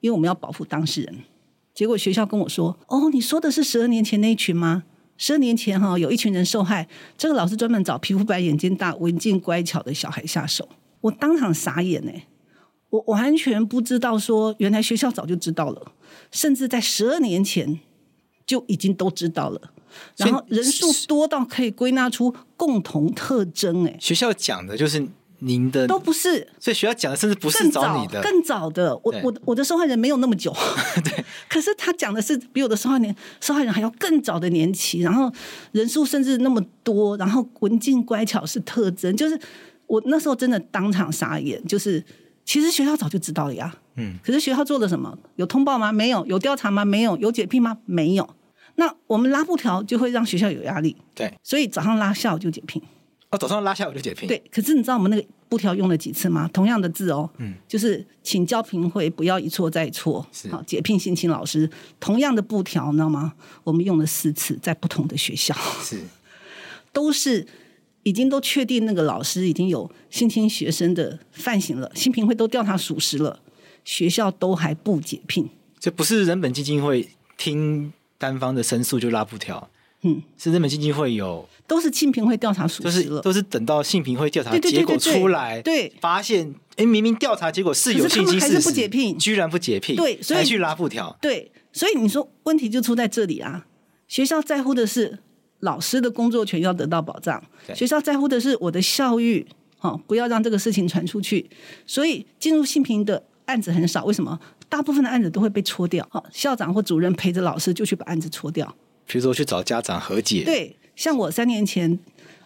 [0.00, 1.14] 因为我们要保护当事人。
[1.76, 4.84] 结果学校跟我说：“哦，你说的是十二年前那一群吗？
[5.18, 10.66] 十二年前哈，有一群人受害，这个老师专门找皮肤白、眼睛大、文静乖巧的小孩下手。”
[11.02, 12.10] 我当场傻眼呢，
[12.88, 15.92] 我完全不知道说，原来学校早就知道了，
[16.32, 17.78] 甚至在十二年前
[18.46, 19.60] 就已经都知道了。
[20.16, 25.06] 然后人数多到可以归纳出共同特征，哎，学校讲的就是
[25.40, 30.54] 您的都不是，所以学校讲的甚至不是找你的，更早的，我我我的受害人没有那么久，
[31.04, 35.32] 对，可是他讲的是比我的受害人受害人还要更早的年期，然后
[35.72, 39.38] 人数甚至那么多，然后文静乖巧是特征，就是
[39.86, 42.02] 我那时候真的当场傻眼，就是
[42.44, 45.16] 其实学校早就知道了呀，嗯，可是学校做了什么？
[45.36, 45.92] 有通报吗？
[45.92, 46.84] 没有，有调查吗？
[46.84, 47.78] 没有，有解聘吗？
[47.84, 48.28] 没有。
[48.76, 52.82] 那我们拉布条就会让学校有压力，对，所以早上拉，下午就解聘。
[53.30, 54.28] 哦，早上拉，下我就解聘。
[54.28, 56.48] 对，可是你知道我们那个布条用了几次吗？
[56.52, 63.34] 同样的字哦，嗯，就是请教评会不要一错再错，是好解聘性侵老师，同样的布条，你知道吗？
[63.64, 66.00] 我们用了四次，在不同的学校，是，
[66.92, 67.46] 都是
[68.04, 73.40] 已经都确定那个老师已经有性侵学生的犯行了，新评会都调查属实了，
[73.84, 75.48] 学校都还不解聘，
[75.80, 77.92] 这不是人本基金会听。
[78.18, 79.68] 单方的申诉就拉布条，
[80.00, 93.66] 嗯，是人本基金会有，都是性平会调查属实了，都是都是等到性平会调查结果出来，对，发现哎，明明调查结果是有性侵事实，还是不解聘，居然不解聘，对，所以去拉布条，对，所以你说问题就出在这里啊，
[94.06, 95.18] 学校在乎的是
[95.60, 97.42] 老师的工作权要得到保障，
[97.74, 99.46] 学校在乎的是我的校誉，
[99.80, 101.48] 哦，不要让这个事情传出去，
[101.86, 104.38] 所以进入性平的案子很少，为什么？
[104.68, 108.76] 大部分的案子都会被戳掉，校长或主任陪着老师就去把案子戳掉。
[109.06, 110.42] 比如说去找家长和解。
[110.44, 111.96] 对，像我三年前，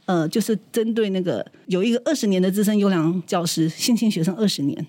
[0.05, 4.87] 呃，就是针对那个有一个二十年的资深优良教师性侵学生二十年，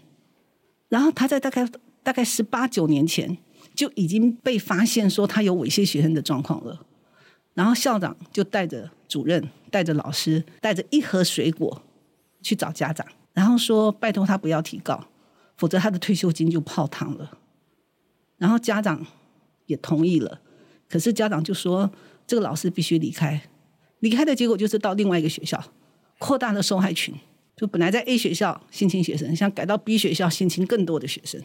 [0.89, 1.65] 然后他在大概
[2.03, 3.37] 大概十八九年前
[3.73, 6.85] 就已经被发现说他有猥亵学生的状况了，
[7.53, 11.81] 然后校长就带着主任、带着老师、带着一盒水果
[12.41, 15.07] 去找家长，然后说拜托他不要提告。
[15.57, 17.37] 否则他的退休金就泡汤了，
[18.39, 19.05] 然后家长
[19.67, 20.41] 也同意了，
[20.89, 21.91] 可是家长就说
[22.25, 23.39] 这个老师必须离开，
[24.01, 25.63] 离开的结果就是到另外一个学校，
[26.19, 27.15] 扩大了受害群，
[27.55, 31.41] 就本来在 A 学校性侵学生，想改到 B 学校性侵更多的学生，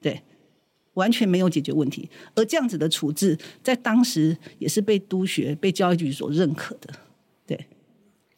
[0.00, 0.22] 对，
[0.94, 6.94] 完全没有解决问题，而这样子的处置在当时也是被督学、被教育局所认可的，
[7.46, 7.66] 对。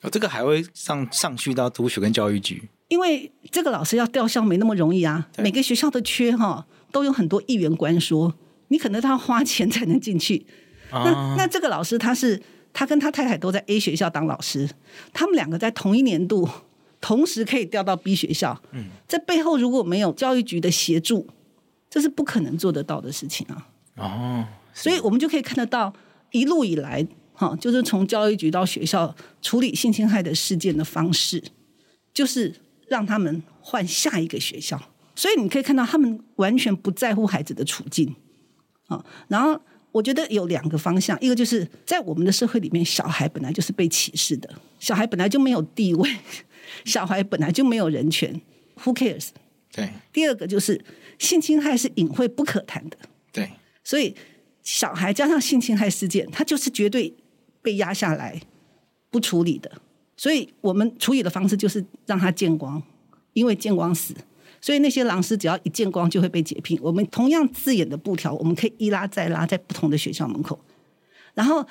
[0.01, 2.69] 哦，这个还会上上去到督学跟教育局。
[2.87, 8.33] 因为这个老师要调校没那么容易啊，每个学校的缺哈都有很多议员官说，
[8.69, 10.47] 你可能他要花钱才能进去。
[10.91, 12.41] 啊、那那这个老师他是
[12.73, 14.69] 他跟他太太都在 A 学校当老师，
[15.13, 16.49] 他们两个在同一年度
[17.01, 18.61] 同时可以调到 B 学校。
[18.73, 21.27] 嗯，这背后如果没有教育局的协助，
[21.91, 23.69] 这是不可能做得到的事情啊。
[23.97, 25.93] 哦，所以我们就可以看得到
[26.31, 31.43] 一路以来哈，就是从教育局到学校处理性侵害的事件的方式，
[32.13, 32.55] 就是。
[32.91, 34.81] 让他们换下一个学校，
[35.15, 38.17] 所以你可以看到他们完全不在乎孩子的处境
[38.87, 39.05] 啊。
[39.29, 44.49] 然后我觉得有两个方向，一个就是在我们的社会里面，小孩本来就是被歧视的，
[44.79, 46.11] 小孩本来就没有地位，
[46.85, 48.41] 小孩本来就没有人权
[48.83, 49.31] ，Who cares？
[49.73, 49.91] 对。
[50.13, 50.85] 第二个就是
[51.19, 52.97] 性侵害是隐晦不可谈的，
[53.33, 53.51] 对。
[53.83, 54.15] 所以
[54.63, 57.15] 小孩加上性侵害事件，他就是绝对
[57.63, 58.41] 被压下来
[59.11, 59.71] 不处理的。
[60.17, 62.83] 所以我们处理的方式就是让他见光，
[63.33, 64.15] 因为见光死，
[64.61, 66.79] 所以那些狼师只要一见光就会被解聘。
[66.83, 70.59] 我们同样字眼的布条，我们可以一拉再拉，在不同的学校门口。
[71.35, 71.65] 然后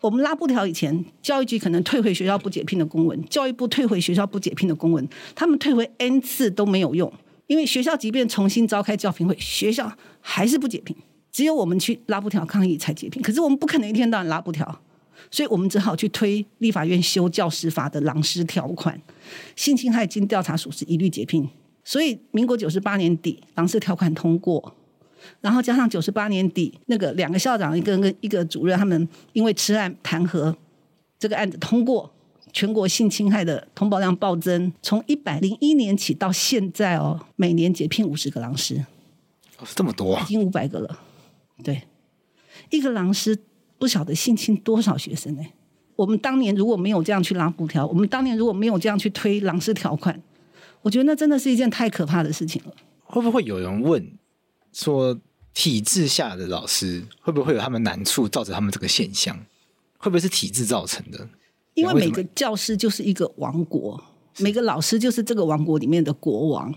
[0.00, 7.12] 我们拉布条以前，教育局可能退回学校不解聘的公文，教育部退回学校不解聘的公文，他们退回 N 次都没有用，
[7.46, 10.94] 因为学校即便重新召开教评会，学校还是不解聘，
[11.32, 13.22] 只有我们去拉布条抗议才解聘。
[13.22, 14.80] 可是我们不可能一天到晚拉布条。
[15.30, 19.00] 所以我们只好去推立法院修教师法的狼师条款，
[19.56, 21.48] 性侵害经调查属实一律解聘。
[21.86, 24.74] 所以民国九十八年底狼师条款通过，
[25.40, 30.52] 然后加上九十八年底那个两个校长一个跟一个主任他们因为吃案弹劾，
[31.16, 32.12] 这个案子通过，
[32.52, 38.84] 全国性侵害的通报量暴增，从一百零一年起到现在哦，每年解聘五十个狼师，
[39.58, 40.98] 哦，这么多，啊已经五百个了，
[41.62, 41.84] 对，
[42.70, 43.38] 一个狼师。
[43.78, 45.42] 不晓得性侵多少学生呢？
[45.96, 50.18] 我们当年如果没有这样去拉布条，我们当年如果没有这样去推狼师条款，
[50.86, 52.72] 我觉得那真的是一件太可怕的事情了。
[53.02, 54.16] 会不会有人问
[54.72, 55.18] 说，
[55.52, 59.36] 体制下的老师会不会有他们难处，造成他们这个现象？
[59.98, 61.28] 会不会是体制造成的？
[61.74, 64.00] 因为每个教师就是一个王国，
[64.38, 66.72] 每个老师就是这个王国里面的国王。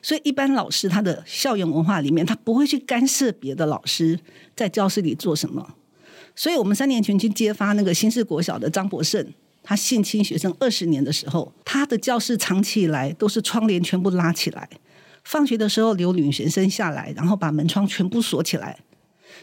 [0.00, 4.18] 所以，一般老师他的校园文化里面，他不会去干涉别的老师
[4.56, 5.74] 在教室里做什么。
[6.34, 14.68] 所以我们三年前去揭发那个新式国小的张博胜，他性侵学生二十年的时候，他的教室藏起来都是窗帘全部拉起来，
[15.24, 18.80] 放学的时候留女学生下来，然后把门窗全部锁起来。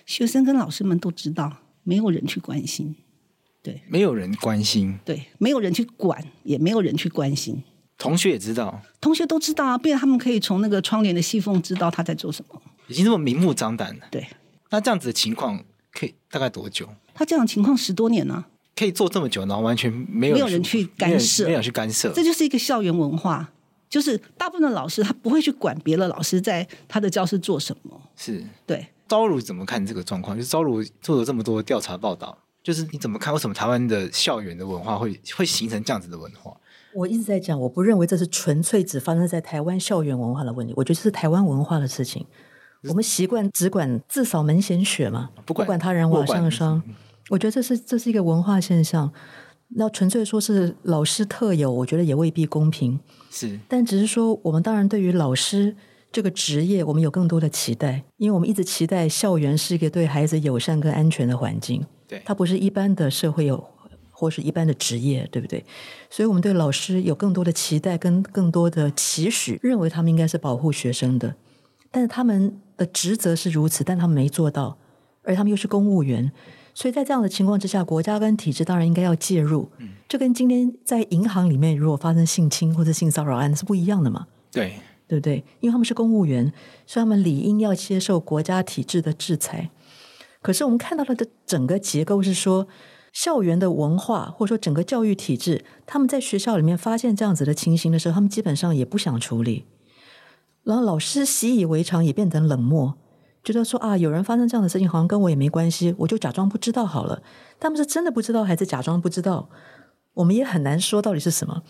[0.05, 2.95] 学生跟老师们都知道，没有人去关心，
[3.61, 7.63] 对，没有人关心，对，没有人去管，也没有人去关心。
[7.97, 14.05] 同学也知道，同学都知道啊，不然他们可以从那个窗帘的细缝知道他在做什么，已经这么明目张胆了。
[14.11, 14.27] 对，
[14.69, 16.87] 那这样子的情况可以大概多久？
[17.13, 23.49] 他这样的情况十多年呢、啊，可以做这么久，然后完全没有没有人去干涉，没有人去干涉，这就是一个校园文化，
[23.89, 27.99] 就是大部分的老师他不会去管别的老师在他的教室做什么。
[28.15, 30.37] 是对，招如怎么看这个状况？
[30.37, 33.33] 就是招如做了这么多调查报道，就是你怎么看？
[33.33, 36.55] 为什么台湾的校园的文化会会形成这样子的文化？
[36.93, 42.25] 我一直在讲，我不认为这是纯粹只发生在台湾校园文化的问题，我觉得这是台湾文化的事情。
[42.83, 46.81] 我们习惯只管自扫门前雪嘛，不管，不管他人瓦上霜。
[47.29, 49.11] 我觉得这是这是一个文化现象。
[49.69, 52.99] 那纯粹说是老师特有，我觉得也未必公平。
[53.29, 55.75] 是，但只是说，我们当然对于老师
[56.11, 61.85] 这个职业，我们有更多的期待，因为我们一直期待校园是一个对孩子友善跟安全的环境。
[62.07, 63.63] 对，它不是一般的社会有。
[64.19, 65.63] 或是一般的职业，对不对？
[66.09, 71.35] 所以我们对老师有更多的期待，跟更多的期许，认为他们应该是保护学生的。
[71.91, 74.75] 但是他们的职责是如此，但他们没做到，
[75.21, 76.31] 而他们又是公务员，
[76.77, 79.67] 所以在这样的情况之下，国家跟体制当然应该要介入。
[79.79, 84.27] 嗯，这跟今天在银行里面如果发生性侵或者性骚扰案是不一样的嘛？
[84.51, 84.75] 对，
[85.07, 85.43] 对不对？
[85.59, 86.53] 因为他们是公务员，
[86.85, 89.71] 所以他们理应要接受国家体制的制裁。
[90.43, 92.67] 可是我们看到了的整个结构是说。
[93.13, 99.65] 校园的文化，或者说整个教育体制，他们在学校里面发现这样子的情形的时候，他们基本上也不想处理。
[100.63, 102.95] 然后老师习以为常，也变得冷漠，
[103.53, 107.21] 觉得说啊，有人发生这样的事情，好像跟我也没关系，我就假装不知道好了。
[107.59, 109.49] 他们是真的不知道，还是假装不知道？
[110.15, 111.63] 我们也很难说到底是什么。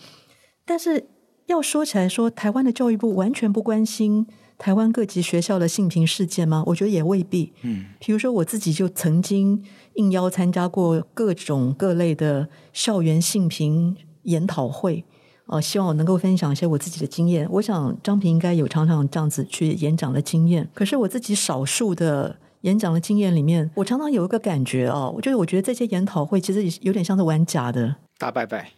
[0.64, 1.08] 但是
[1.46, 4.26] 要说起来说，台湾的教育部完全不关心。
[4.58, 6.64] 台湾各级学校的性平事件吗？
[6.66, 7.52] 我觉得也未必。
[7.62, 9.64] 嗯，比如说我自己就曾经
[9.94, 15.04] 应邀参加过各种各类的校园性平研讨会，
[15.48, 17.46] 呃，希望我能够分享一些我自己的经验。
[17.50, 20.68] 我想张平应该有常常这样子去演讲的经验。
[20.72, 27.96] 可是我自己少数的演讲的经验里面，我常常有一个感觉哦，我觉得我觉得这些研讨会其实有点像是玩假的。
[28.18, 28.72] 大拜拜。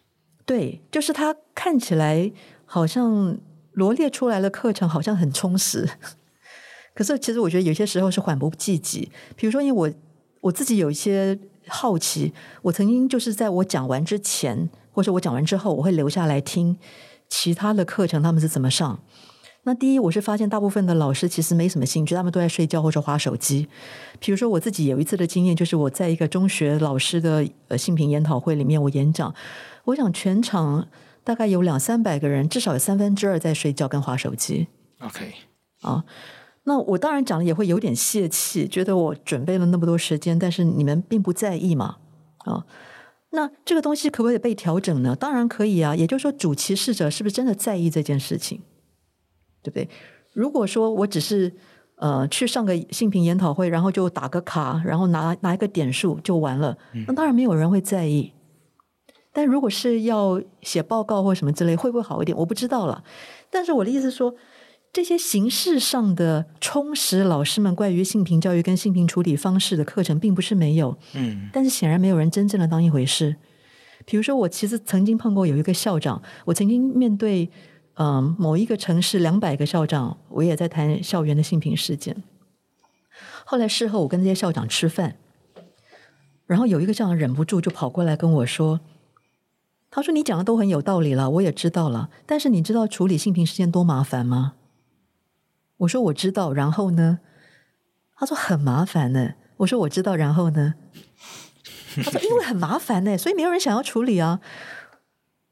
[0.47, 2.33] 对，就是他看起来
[2.65, 3.39] 好像。
[3.75, 5.89] 罗列出来的课程好像很充实，
[6.93, 9.09] 可是其实我觉得有些时候是缓不济急。
[9.37, 9.95] 比如说，因为我
[10.41, 14.69] 我自己有一些好奇，我曾经就是在我讲完之前，
[15.01, 16.77] 或者我讲完之后，我会留下来听
[17.31, 19.01] 其他的课程他们是怎么上。
[19.63, 23.67] 那第一，我是发现大部分的老师其实没什么兴趣，他们都在睡觉或者划手机。
[24.19, 29.35] 比如说我自己有一次的经验，就是我在一个中学老师的呃性平研讨会里面，我演讲，
[29.87, 30.87] 我想全场。
[31.25, 34.69] 大概有两三百个人，至少有三分之二在睡觉跟划手机。
[35.01, 35.33] OK，
[35.83, 36.05] 啊，
[36.65, 41.97] 那我当然讲了也会有点泄气，觉得我准备了那么多时间，但是你们并不在意嘛？
[42.39, 42.65] 啊，
[43.31, 45.15] 那这个东西可不可以被调整呢？
[45.15, 45.95] 当然可以啊。
[45.95, 48.61] 也就是说，主歧视者是不是真的在意这件事情？
[49.63, 49.89] 对不对？
[50.33, 51.53] 如果说我只是
[51.97, 58.33] 呃去上个性平研讨会，然后就打个卡，然后拿拿一个点数就完了，那当然没有人会在意。
[59.33, 62.37] 但如果是要写报告或什么之类，会不会好一点？
[62.37, 63.05] 我不知道了。
[63.49, 64.35] 但是我的意思说，
[64.93, 70.97] 这些形式上的充实老师们关于性平教育跟性平处理方式的课程，并不是没有。
[71.15, 71.49] 嗯。
[71.53, 73.37] 但是显然没有人真正的当一回事。
[74.05, 77.49] 比如说，我其实曾经碰过有一个校长，我曾经面对
[77.95, 82.23] 嗯、呃、某一个城市两百个校长，我也在谈校园的性平事件。
[83.45, 85.17] 后来事后我跟这些校长吃饭，
[86.47, 88.81] 然后有一个校长忍不住就跑过来跟我说。
[89.93, 92.11] 他说：“你讲的都很有道理了，我也知道了。
[92.25, 94.55] 但是你知道处理性平事件多麻烦吗？”
[95.81, 97.19] 我说：“我知道。”然后呢？
[98.17, 100.75] 他说：“很麻烦呢。”我说：“我知道。”然后呢？
[101.97, 104.41] 他说：“因为很麻烦呢，所以没有人想要处理啊。”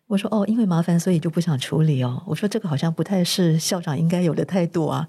[0.08, 5.08] 我说：“哦，因为麻烦，所以就不想处理哦。”我说：“这个好像不太是校长应该有的态度啊。”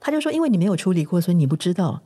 [0.00, 2.02] 他就说：“因为你没有处理过，所以你不知道。”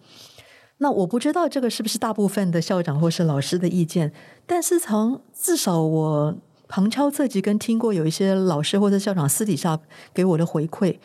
[0.79, 4.12] 那我不知道这个是不是大部分的校长或是老师的意见，
[4.47, 6.37] 但是从至少我。
[6.67, 9.79] 旁敲侧击跟听过有一些老师或者校长私底下
[10.15, 10.99] 给我的回馈，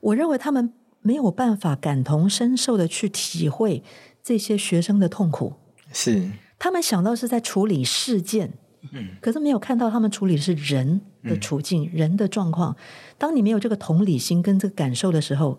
[0.00, 3.82] 我认为他们没有办法感同身受的去体会
[4.22, 5.54] 这些学生的痛苦。
[5.92, 8.52] 是，他们想到是在处理事件，
[8.92, 12.76] 嗯，可是没有看到他们处理的是人的处境、嗯、人的状况。
[13.18, 15.58] 当你没有这个同理心跟这个感受的时候，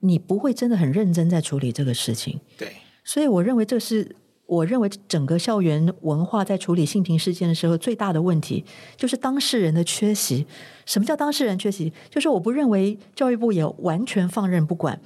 [0.00, 2.40] 你不会真的很认真在处理这个事情。
[2.56, 2.72] 对，
[3.02, 4.14] 所以我认为这是
[4.46, 8.64] 我认为整个校园文化在处理性平事件的时候最大的问题，
[8.96, 10.46] 就是当事人的缺席。
[10.84, 11.92] 什么叫当事人缺席？
[12.10, 15.00] 就是我不认为教育部也完全放任不管。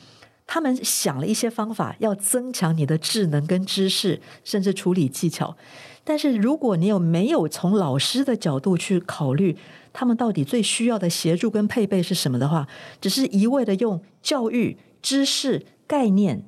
[0.46, 5.56] 他们想了一些方法，要增强你的智能跟知识，甚至处理技巧。
[6.02, 9.56] 但是如果你有没有从老师的角度去考虑，
[9.92, 12.66] 他们到底最需要的协助跟配备是什么的话，
[12.98, 16.42] 只是一味的用教育知识概念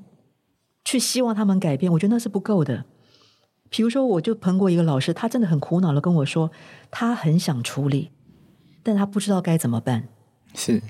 [0.90, 2.84] 去希望他们改变，我觉得那是不够的。
[3.68, 6.50] 比如说，我就碰过一个老师，他真的很苦恼的跟我说，
[6.90, 8.10] 他很想处理，
[8.82, 10.08] 但他不知道该怎么办。
[10.52, 10.82] 是。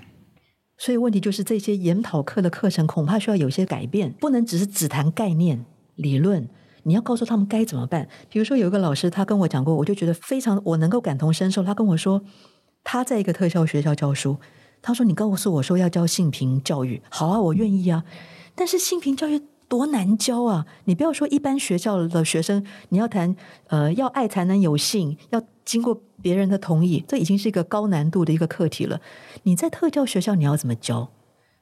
[0.79, 6.49] 所以问题就是这些研讨课的课程恐怕需要有些改变，不能只是只谈概念理论，
[6.85, 8.09] 你要告诉他们该怎么办。
[8.31, 11.63] 比如说有一个老师他跟我讲过，我就觉得非常我能够感同身受。
[11.63, 12.23] 他跟我说
[12.83, 14.39] 他在一个特教学校教书，
[14.81, 18.03] 他说你告诉我说要教性平教育，好啊，我愿意啊，
[18.55, 20.67] 但是性平教育多难教啊！
[20.85, 23.35] 你不要说一般学校的学生，你要谈
[23.69, 26.03] 呃要爱才能有性，要经过。
[26.23, 29.01] 别人的同意，这已经是一个高难度的一个课题了。
[29.45, 31.09] 你在特教学校，你要怎么教？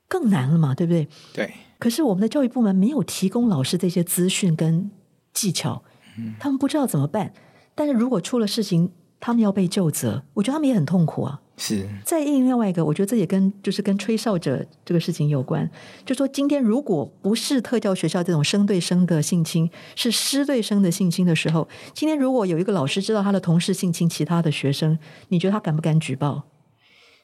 [0.09, 1.07] 更难了嘛，对不对？
[1.33, 1.55] 对。
[1.79, 4.91] 可是我们的教育部门没有提供老师这些资讯跟
[5.33, 5.85] 技巧，
[6.19, 7.33] 嗯，他们不知道怎么办。
[7.77, 8.91] 但是如果出了事情，
[9.21, 11.41] 他们要被救责，我觉得他们也很痛苦啊。
[11.59, 11.87] 是。
[12.05, 15.69] 再应另外一个，我觉得这也跟就是跟吹哨者这个事情有关。
[16.07, 24.99] 就说今天如果不是特教学校这种生对生的性侵，是师对生的性侵的时候，今天如果有一个老师知道他的同事性侵其他的学生，
[25.29, 26.45] 你觉得他敢不敢举报？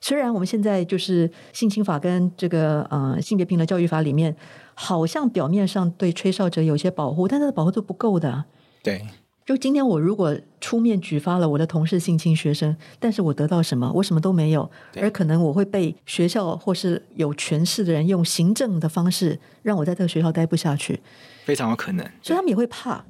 [0.00, 4.36] 虽然我们现在就是性侵法跟这个呃性别平等教育法里面，
[4.74, 8.44] 好像表面上对吹哨者有些保护，但是保护都不够的。
[8.82, 9.00] 对。
[9.44, 13.92] 就今天，我如果出面举发了我的同事性侵学生，但是我得到什么？
[13.96, 20.98] 我什么都没有，而可能我会被学校或是有权势的人用行政的方式让我在这个学校待不下去，
[21.44, 22.02] 非常有可能。
[22.22, 23.04] 所以他们也会怕，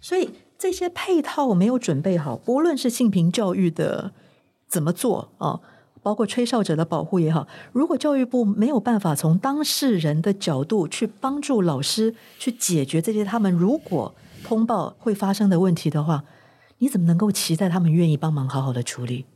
[0.00, 4.12] 所以这些配套我没有准备好，不论是性平教育的
[4.68, 5.58] 怎么做啊，
[6.04, 14.14] 包括吹哨者的保护也好，如果教育部没有办法从当事人的角度去帮助老师去解决这些，他们如果。
[14.44, 16.22] 通报会发生的问题的话，
[16.78, 19.26] 你怎么能够期待他们愿意帮忙好好的处理？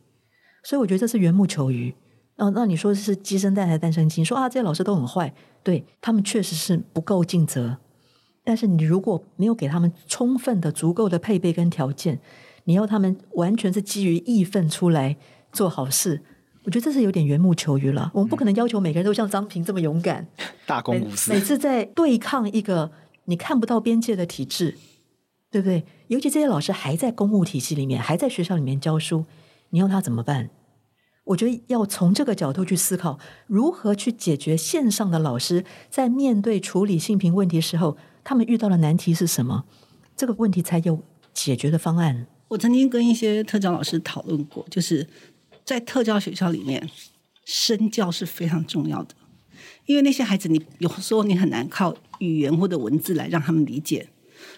[0.62, 1.94] 所以我觉得这是缘木求鱼。
[2.36, 4.22] 哦，那你说是鸡生蛋还是蛋生鸡？
[4.22, 5.34] 说啊，这些老师都很坏，
[5.64, 7.78] 对，他们确实是不够尽责。
[8.44, 12.20] 但是你如果没有给他们充分的、足够的配备跟条件，
[12.64, 15.16] 你要他们完全是基于义愤出来
[15.52, 16.22] 做好事，
[16.64, 18.10] 我觉得这是有点缘木求鱼了。
[18.14, 20.26] 我们不可能要求每个人都像张平这么勇敢，
[20.64, 22.90] 大公无私，每次在对抗一个
[23.24, 24.76] 你看不到边界的体制。
[25.50, 25.84] 对不对？
[26.08, 29.24] 尤其这些老师还在公务体系里面，还在学校里面教书，
[29.70, 30.50] 你要他怎么办？
[31.24, 39.64] 我觉得要从这个角度去思考，如何去解决线上的老师在面对处理性平问题时候，他们遇到的难题是什么？
[40.16, 41.02] 这个问题才有
[41.34, 42.26] 解决的方案。
[42.48, 45.06] 我曾经跟一些特教老师讨论过，就是
[45.64, 46.88] 在特教学校里面，
[47.44, 49.14] 身教是非常重要的，
[49.84, 54.08] 因为那些孩子，你有时候你很难靠语言或者文字来让他们理解。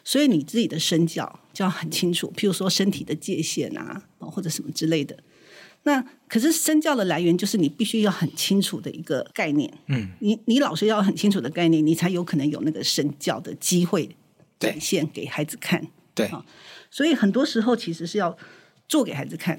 [0.05, 5.16] 所以你自己的身教就要很清楚，譬如说身体的界限啊，或者什么之类的。
[5.82, 9.72] 那可是身教的来源就是你必须要很清楚的一个概念。
[9.86, 14.14] 嗯，你你老师要很清楚的概念，你才有可能有那个身教的机会
[14.59, 15.88] 展现给孩子看。
[16.14, 16.44] 对，好，
[16.90, 18.36] 所以很多时候其实是要
[18.88, 19.59] 做给孩子看，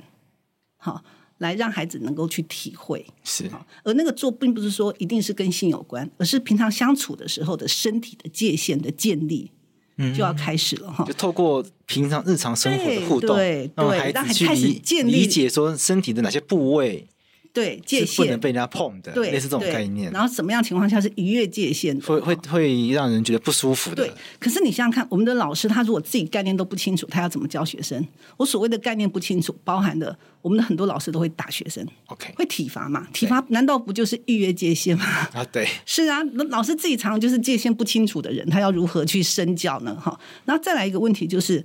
[0.77, 1.03] 好，
[1.39, 3.03] 来让孩子能够去体会。
[3.23, 3.49] 是，
[3.83, 9.49] 而那个做并不是说一定是跟性有关，而是平常相处的时候的身体的界限的建立。
[9.97, 17.07] 就要开始了哈，就透过平常日常生活的互动，对，对，对，让孩子去理理解说身体的哪些部位。
[17.53, 20.11] 对，界限不能被人家碰的，对，类似这种概念。
[20.11, 21.99] 然后什么样情况下是逾越界限？
[21.99, 23.97] 会会会让人觉得不舒服的。
[23.97, 28.07] 对，可是你想想看，我们的老师他如果自己概念都不清楚，他要怎么教学生？
[28.37, 33.05] 我所谓的概念不清楚，包含的我们的很多老师都会打学生，OK，会体罚嘛？
[33.11, 35.05] 体罚难道不就是逾越界限吗？
[35.33, 39.93] 啊，对，是啊，老师自己常常就是界限不清楚的人，他要如何去身教呢？
[39.99, 41.61] 哈，然后再来一个问题就是，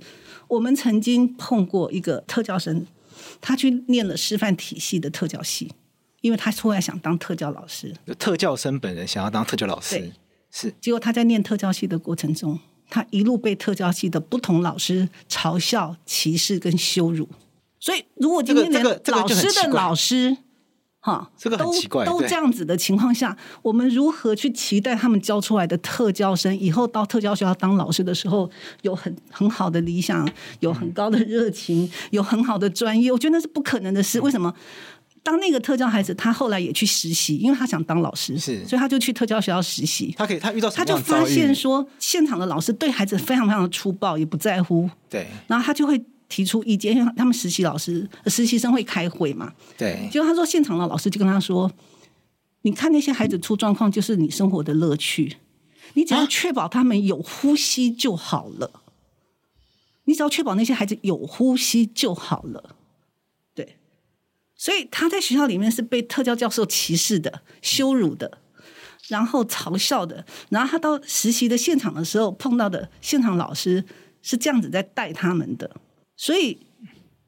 [0.49, 2.85] 我们曾经碰过一个特教生，
[3.41, 5.71] 他去念了师范体系的特教系。
[6.21, 10.11] 因为他出来想当特教老师，特教生本人想要当特教老师，
[10.51, 10.73] 是。
[10.81, 12.59] 结果他在念特教系的过程中，
[12.89, 17.29] 他一路被特教系的不同老师嘲笑、歧视跟羞辱。
[17.79, 20.35] 所以，如果今天连老师的老师
[20.99, 28.49] 哈，这个很奇怪，都都这样子的情况下，我们如何去期待他们教出来的特教生以后到特教学校当老师的时候，
[28.81, 30.27] 有很很好的理想，
[30.59, 33.11] 有很高的热情，有很好的专业？
[33.11, 34.19] 我觉得那是不可能的事。
[34.19, 34.53] 为什么？
[35.23, 40.13] 当那个特教孩子，他后来也去实习，因为他想当老师，是，所以他就去特教学校实习。
[40.17, 40.69] 他可以，他遇到？
[40.69, 44.89] 他就发现说，现场的老师对孩子非常非常的粗暴，也不在乎。
[45.09, 46.01] 对，然后他就会。
[46.29, 49.53] 提出意见，因为他们实习老师、实习生会开会嘛。
[49.77, 50.09] 对。
[50.11, 51.71] 结果他说，现场的老师就跟他说
[52.63, 55.37] ：“你看那些孩子出状况，就是你生活的乐趣。
[55.93, 58.71] 你只要确保他们有呼吸就好了。
[58.73, 58.81] 啊、
[60.03, 62.75] 你只要确保那些孩子有呼吸就好了。”
[63.55, 63.77] 对。
[64.55, 68.39] 所以他在学校里面是被特教教授歧视的、羞辱的，
[69.07, 70.25] 然后嘲笑的。
[70.49, 73.85] 然后他到实习的现场的时候，碰到的现场老师
[74.21, 75.77] 是这样子在带他们的。
[76.17, 76.57] 所以，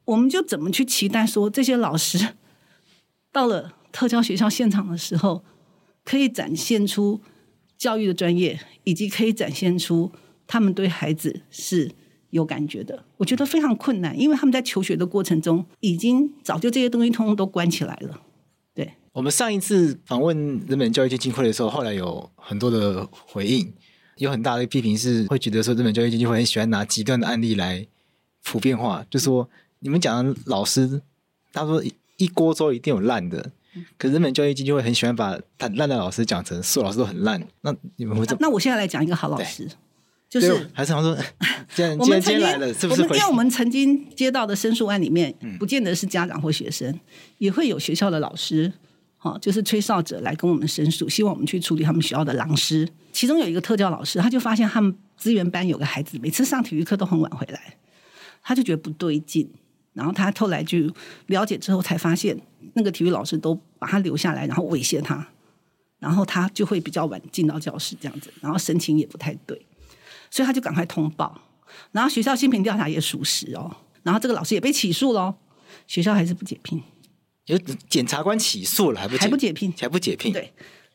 [0.04, 2.34] 我们就怎么去期待说，这些老师
[3.30, 5.44] 到了特教学校现场的时候，
[6.04, 7.20] 可以展现出
[7.78, 10.10] 教育的专业，以及可以展现出
[10.48, 11.92] 他们对孩子是
[12.30, 13.04] 有感觉的？
[13.18, 18.20] 我觉得非常困难，因为他们在求学的过程中，已经早就这些东西通通都关起来了。
[18.74, 20.36] 对，我们上一次访问
[20.66, 23.72] 人本教育基金会的时候，后来有很多的回应，
[24.16, 27.86] 有很大的批评是会觉得说，人本教育基金会很喜欢拿极端的案例来。
[28.44, 29.48] 普遍化就说，
[29.80, 31.00] 你们讲的老师，
[31.52, 31.82] 他说
[32.16, 33.50] 一锅粥一定有烂的，
[33.96, 37.40] 可是人本教育基金会很喜欢把他烂的老师讲成所有老师都很烂。
[37.62, 38.38] 那你们会怎么？
[38.40, 39.68] 那我现在来讲一个好老师，
[40.28, 41.16] 就是还是他说，
[41.74, 43.02] 既然 我们今天来了，是不是？
[43.02, 46.98] 因为我们曾经接到的申诉案里面，不见得是家长或学生，
[47.38, 48.72] 也会有学校的老师，
[49.16, 52.88] 哈，就是吹哨者来跟我们申诉，希望我们去处理他们学校的狼师。
[53.12, 57.76] 其中有一个特教老师，他就发现他们资源班有个孩子，每次上体育课都很晚回来。
[58.42, 59.48] 他就觉得不对劲，
[59.92, 60.78] 然后他后来就
[61.26, 62.40] 了解之后才发现，
[62.74, 65.28] 那个体育老师都把他留下来，然后威胁他，
[65.98, 69.66] 然后他就会比较晚进到教室这样子，然后神情也不太对，
[70.30, 71.40] 所以他就赶快通报，
[71.92, 75.36] 然后学校新品调查也属实哦，然后这个老师也被起诉了，
[75.86, 76.82] 学校还是不解聘，
[77.46, 80.52] 有检察官起诉了还不还不解聘，还不解聘，对。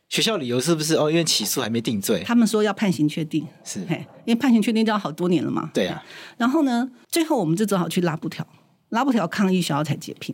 [0.07, 1.09] 学校理由是不是哦？
[1.09, 5.71] 因为起诉还没定罪，他们说要判刑确定，是，因为判刑确定就要好多年了嘛。
[5.73, 6.03] 对啊，
[6.37, 8.47] 然后呢，最后我们就只好去拉布条，
[8.89, 10.33] 拉布条抗议学校才解聘。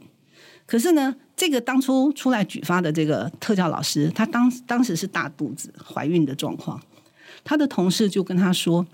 [0.67, 6.82] 可是呢，这个当初出来举发的这个特教老师，他当当时是大肚子怀孕的状况，
[7.43, 8.86] 他的同事就跟他说：“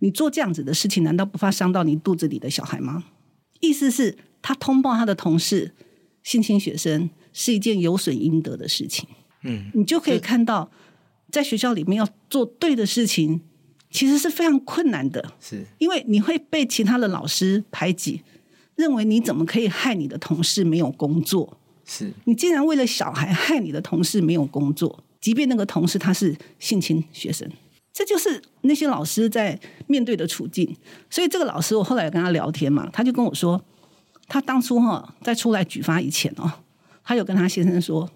[0.00, 3.04] 你做这样子的事情，难道不怕伤到你肚子里的小孩吗？”
[3.60, 5.72] 意思是，他通报他的同事
[6.22, 9.08] 性侵学生是一件有损阴德的事情。
[9.44, 10.70] 嗯，你就可以看到，
[11.30, 13.40] 在学校里面要做对的事情，
[13.90, 15.32] 其实是非常困难的。
[15.38, 18.22] 是，因为你会被其他的老师排挤，
[18.74, 21.58] 认为你怎么可以害你的同事没有工作？
[21.84, 27.46] 是，你竟然为了小孩害你的同事没有工作，即便那个同事他是性侵学生，
[27.92, 30.74] 这就是那些老师在面对的处境。
[31.10, 33.62] 所以这个老师，我后来跟他聊天嘛，他就跟我说，
[34.26, 36.50] 他当初哈在出来举发以前哦，
[37.04, 38.10] 他有跟他先生说。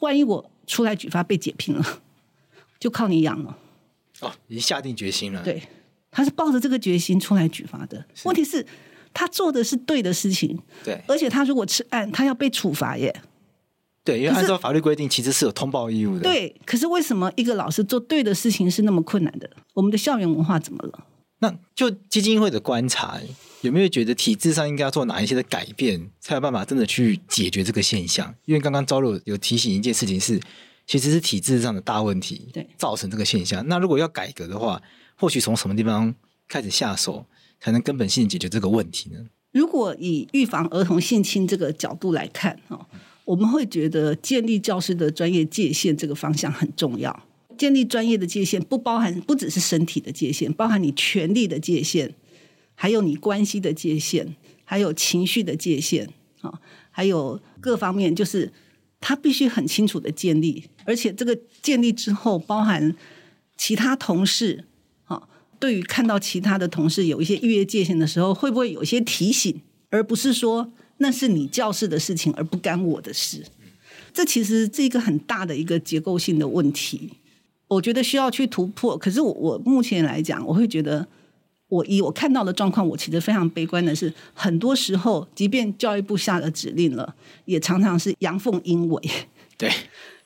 [0.00, 2.02] 万一我出来举发被解聘了，
[2.78, 3.56] 就靠你养了。
[4.20, 5.42] 哦，已经下定决心了。
[5.42, 5.62] 对，
[6.10, 8.04] 他是抱着这个决心出来举发的。
[8.24, 8.64] 问题是，
[9.12, 10.58] 他做的是对的事情。
[10.84, 13.14] 对，而且他如果吃案，他要被处罚耶。
[14.04, 16.22] 对，因为按照法律规定，其实是有通报义务的。
[16.22, 19.50] 对，可是为什么一个老师做对的事情是那么困难的？
[19.72, 21.06] 我们的校园文化怎么了？
[21.38, 23.18] 那就基金会的观察。
[23.64, 28.34] 有没有觉得体制上应该要做哪一些的改变，才有办法真的去解决这个现象？
[28.44, 30.38] 因为刚刚昭如有提醒一件事情是，
[30.86, 33.66] 其实是体制上的大问题，对，造成这个现象。
[33.66, 34.82] 那如果要改革的话，
[35.14, 36.14] 或许从什么地方
[36.46, 37.24] 开始下手，
[37.58, 39.18] 才能根本性解决这个问题呢？
[39.52, 42.86] 如果以预防儿童性侵这个角度来看，哈，
[43.24, 47.24] 我们会觉得建立教师的专业界限这个方向很重要。
[47.56, 52.12] 建立专业的界限，不包含不只是身体的界限，包含你权利的界限。
[52.74, 56.08] 还有你关系的界限，还有情绪的界限，
[56.40, 56.60] 啊，
[56.90, 58.52] 还有各方面，就是
[59.00, 62.94] 他必须很清楚的建立，而且这个建立之后，包含
[63.56, 64.64] 其他同事，
[65.04, 65.22] 啊，
[65.60, 69.60] 对于看到其他的同事有一些逾越界限的时候，会不会有一些提醒，
[69.90, 73.44] 而不是说那是你教室的事情，而不干我的事。
[74.12, 77.10] 这其实是一个很大的一个结构性的问题，
[77.68, 78.98] 我觉得需要去突破。
[78.98, 81.06] 可是我我目前来讲，我会觉得。
[81.68, 89.10] 我以我看到的状况，我其实非常悲观的是，很多时候，即便教育部下了指令了，也常常是阳奉阴违。
[89.56, 89.70] 对，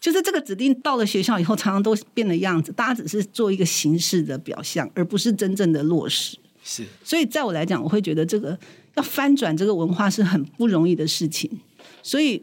[0.01, 6.39] 就是这个指令到了学校以后，常常都变了样子，大家只是做一个形式的表象，而不是真正的落实。
[6.63, 8.59] 是，所以在我来讲，我会觉得这个
[8.95, 11.51] 要翻转这个文化是很不容易的事情。
[12.03, 12.43] 所以。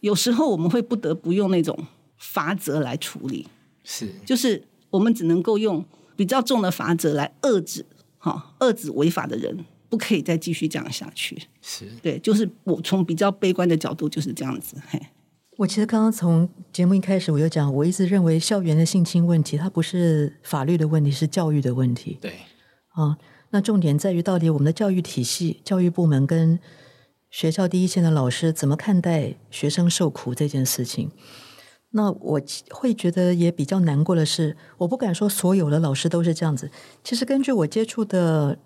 [0.00, 1.76] 有时候我们会不得不用那种
[2.18, 3.48] 法则来处理，
[3.82, 5.84] 是，就是我们只能够用
[6.14, 7.84] 比较重的法则来遏制，
[8.26, 11.40] 哈，遏制违法的人，不可以再继续这样下去。
[11.62, 14.76] 是对，就是我从比较悲观的角度就是这样子。
[14.88, 15.00] 嘿，
[15.58, 22.18] 我其实刚刚从节目一开始我就讲，我一直认为校园的性侵问题，它不是法律的问题，是教育的问题。
[22.20, 22.32] 对，
[22.94, 23.16] 啊，
[23.50, 26.58] 那重点在于到底我们的教育体系、教育部门跟
[27.30, 31.12] 学校第一线的老师怎么看待学生受苦这件事情。
[31.96, 32.40] 那我
[32.70, 36.70] 会觉得也比较难过的是，我不敢说所有的老师都是这样子。
[37.02, 38.58] 其实根据我接触的。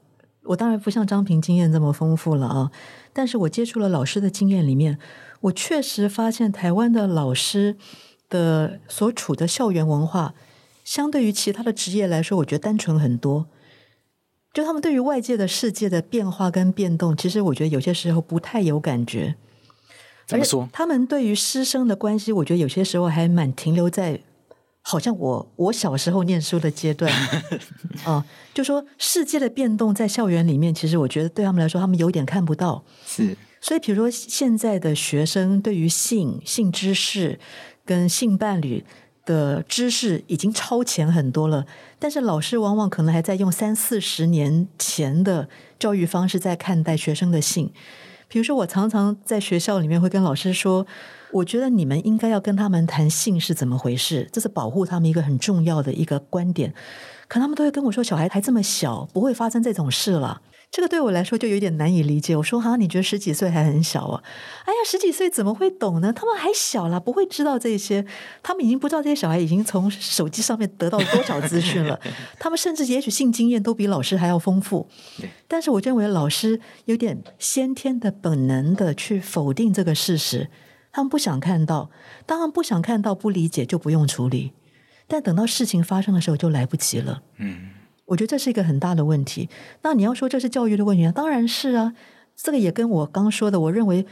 [0.44, 2.72] 我当然不像张平经验这么丰富了啊，
[3.12, 4.98] 但是我接触了老师的经验里面，
[5.42, 7.76] 我确实发现台湾的老师
[8.30, 10.34] 的所处的校园文化，
[10.82, 13.48] 相对于其他的职业来说，我觉得单纯很多。
[14.54, 19.36] 就他们对于外界的世界的变化跟变动，其实我觉得有些时候不太有感觉。
[20.30, 20.68] 怎么说？
[20.72, 24.20] 他们对于师生的关系，我觉得有些时候还蛮停留在。
[24.82, 27.12] 好像我我小时候念书的阶段
[28.02, 28.24] 啊，
[28.54, 32.82] 就说世界的变动在校园里面，其实我觉得对他们来说，他们有点看不到。
[33.06, 37.38] 是，所以比如说现在的学生对于性、性知识
[37.84, 38.82] 跟性伴侣
[39.26, 41.66] 的知识已经超前很多了，
[41.98, 47.70] 但是老师往往可能还在用三四十年前的教育方式在看待学生的性。
[48.30, 50.86] 比如说，我常常在学校里面会跟老师说。
[51.32, 56.74] 我觉得你们应该要跟他们谈性是怎么回事，这是保护他们一个很重要的一个观点。
[57.28, 60.42] 可他们都会跟我说，小孩还这么小，不会发生这种事了。
[60.70, 62.36] 这个对我来说就有点难以理解。
[62.36, 64.22] 我说哈，你觉得十几岁还很小啊？
[64.64, 66.12] 哎呀，十几岁怎么会懂呢？
[66.12, 68.06] 他们还小了，不会知道这些。
[68.40, 71.98] 他们已经不知道这些小孩已经从手机上面得到多少资讯了。
[72.38, 74.88] 他们甚至也许性经验都比老师还要丰富。
[75.48, 80.48] 但是我认为老师有点先天的本能的去否定这个事实。
[80.92, 81.90] 他们不想看到，
[82.26, 84.52] 当然不想看到、不理解就不用处理，
[85.08, 87.22] 但等到事情发生的时候就来不及了。
[87.38, 87.70] 嗯，
[88.10, 89.48] 我觉得这是一个很大的问题。
[89.82, 91.94] 那你要说这是教育的问题，当然是啊。
[92.36, 94.04] 这个也跟我刚说的，我认为。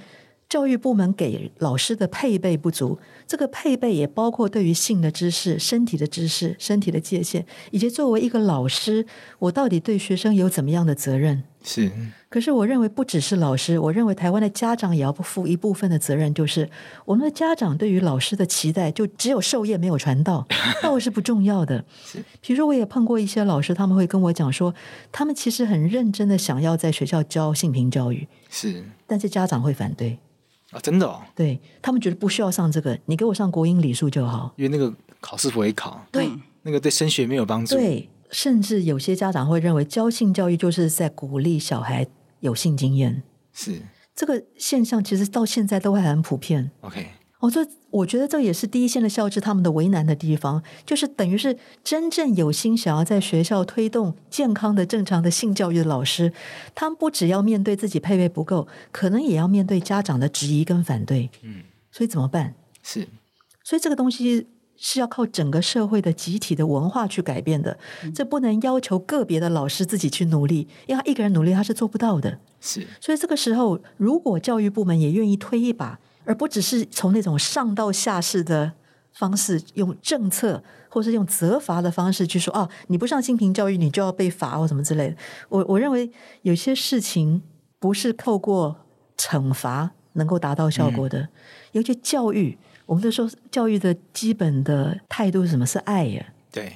[0.49, 9.05] 教育部门给老师的配备不足，这个配备也包括对于性的知识、身体的知识、身体的界限，以及作为一个老师，
[9.41, 11.43] 我到底对学生有怎么样的责任？
[11.63, 11.93] 是。
[12.31, 16.69] 可是我认为不只是老师，我认为台湾的家长也要不负一部分的责任，就是
[17.07, 20.47] 我们的家长对于老师的期待，就只有授业没有传道，
[20.83, 21.85] 道是不重要的。
[22.05, 22.23] 是。
[22.41, 24.75] 比如说，我也碰过一些老师，他们会跟我讲说，
[25.11, 30.19] 他们其实很认真的想要在学校教性平教育，是，但是家长会反对。
[30.71, 36.29] 啊，真的哦，对，他们觉得不需要上这个，你给我上国英礼数就好，因为那个考试不会考，对，
[36.61, 42.07] 那个对升学没有帮助，对，甚至有些家长会认为教性教育就是在鼓励小孩
[42.41, 43.23] 有性经验，
[43.53, 43.83] 是
[44.15, 46.71] 这个现象，其实到现在都还很普遍。
[46.81, 47.09] OK。
[47.41, 56.33] 我这，我觉得这也是第一线的校志他们的为难的地方，就是等于是真正有心想要在学校推动健康的、正常的性教育的老师，
[56.75, 61.31] 他们不只要面对自己配备不够，可能也要面对家长的质疑跟反对。
[61.43, 61.63] 嗯，
[61.93, 62.57] 所以怎么办？
[62.83, 63.07] 是，
[63.63, 64.49] 所以这个东西
[64.79, 67.79] 是要靠整个社会的集体的文化去改变的，
[68.15, 72.39] 这不能要求个别的老师自己去努力，因为他一个人努力他是做不到的。
[72.59, 75.99] 是，所以这个时候，如果教育部门也愿意推一把。
[76.25, 78.71] 而不只是从那种上到下式的
[79.15, 85.17] 方式，用政策或是用责罚的方式去说啊，你不上性平教育，你就要被罚或什么之类的。
[85.49, 86.11] 我我认为
[86.43, 87.43] 有些事情
[87.79, 88.77] 不是透过
[89.17, 91.21] 惩罚能够达到效果的。
[91.21, 91.29] 嗯、
[91.73, 92.59] 尤其教育，
[92.89, 95.67] 我们都说教育的基本的态度是什么？
[95.67, 96.73] 是爱呀，对，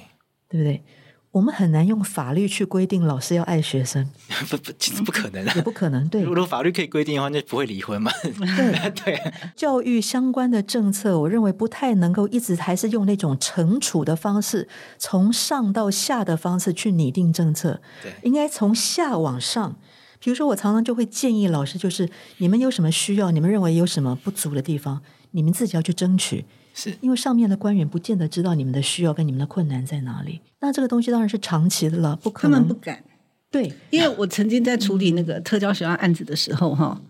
[0.47, 0.83] 对不对？
[1.31, 4.07] 我们很难用法律去规定老师要爱学生，
[4.47, 6.07] 不不，其实不可能啊，也不可能。
[6.09, 8.11] 对，如果法律可以规定的话，那不会离婚嘛？
[8.21, 17.81] 对 对，教育相关的政策，我认为不太能够一直还是用那种惩处的方式，从上到下的方式去拟定政策。
[18.03, 19.75] 对，应该从下往上。
[20.19, 22.07] 比如说，我常常就会建议老师，就是
[22.37, 25.01] 你们有什么需要，你们认为有什么不足的地方，
[25.33, 26.45] 你们自己要去争取。
[26.75, 32.59] 是因为上面的官员不见得知道你们的需要跟你们的困难在哪里，那这个东西当然是长期的了，不可能。
[32.59, 33.03] 他们不敢。
[33.51, 37.05] 对，因为我曾经在处理那个特教学校案子的时候，哈、嗯，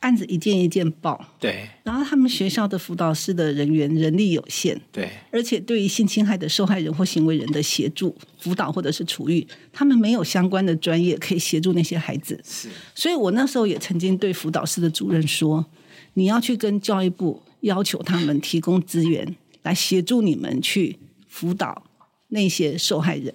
[0.00, 15.66] 案子一件一件报，对，然后他们学校的辅导室的人员人力有限，对，而且对于性侵害的受害人或行为人的协助、辅导或者是处遇，他们没有相关的专业可以协助那些孩子，是，所以我那时候也曾经对辅导室的主任说，
[16.14, 17.42] 你要去跟教育部。
[17.64, 21.84] 要求他们提供资源来协助你们去辅导
[22.28, 23.34] 那些受害人，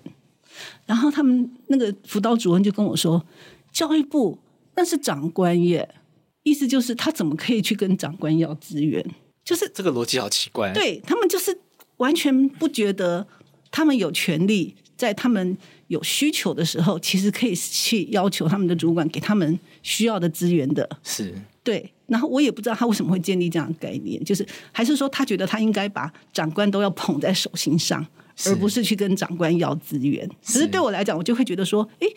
[0.86, 3.26] 然后他们那个辅导主任就跟我说
[3.74, 4.40] ：“教育部
[4.76, 5.96] 那是长官耶，
[6.44, 9.04] 意思就是他怎么可以去跟长官要资源？
[9.44, 10.72] 就是这个逻辑好奇怪。
[10.74, 11.58] 对他们就是
[11.98, 13.28] 完全不觉得
[13.72, 15.58] 他们有权利在他们
[15.88, 20.88] 有需求的时候，其实可以去要求他们的主管给他们需要的资源的。
[21.04, 28.06] 是对，然后我也不知道他为什么会建立这样的概念，就是还是说他觉得他应该把长官都要捧在手心上，
[28.46, 30.28] 而不是去跟长官要资源。
[30.46, 32.08] 可是对我来讲，我就会觉得说，诶。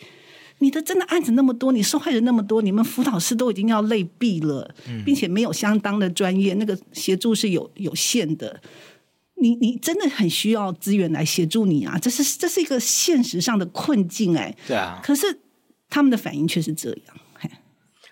[0.59, 4.73] 你的真的案子那么多，你受害人那么多，你们辅导师都已经要累毙了，
[5.03, 8.61] 并且没有相当的专业，那个协助是有有限的。
[9.41, 11.97] 你你真的很需要资源来协助你啊！
[11.97, 14.55] 这是这是一个现实上的困境哎。
[14.65, 15.01] 对啊。
[15.03, 15.25] 可是
[15.89, 17.49] 他们的反应却是这样。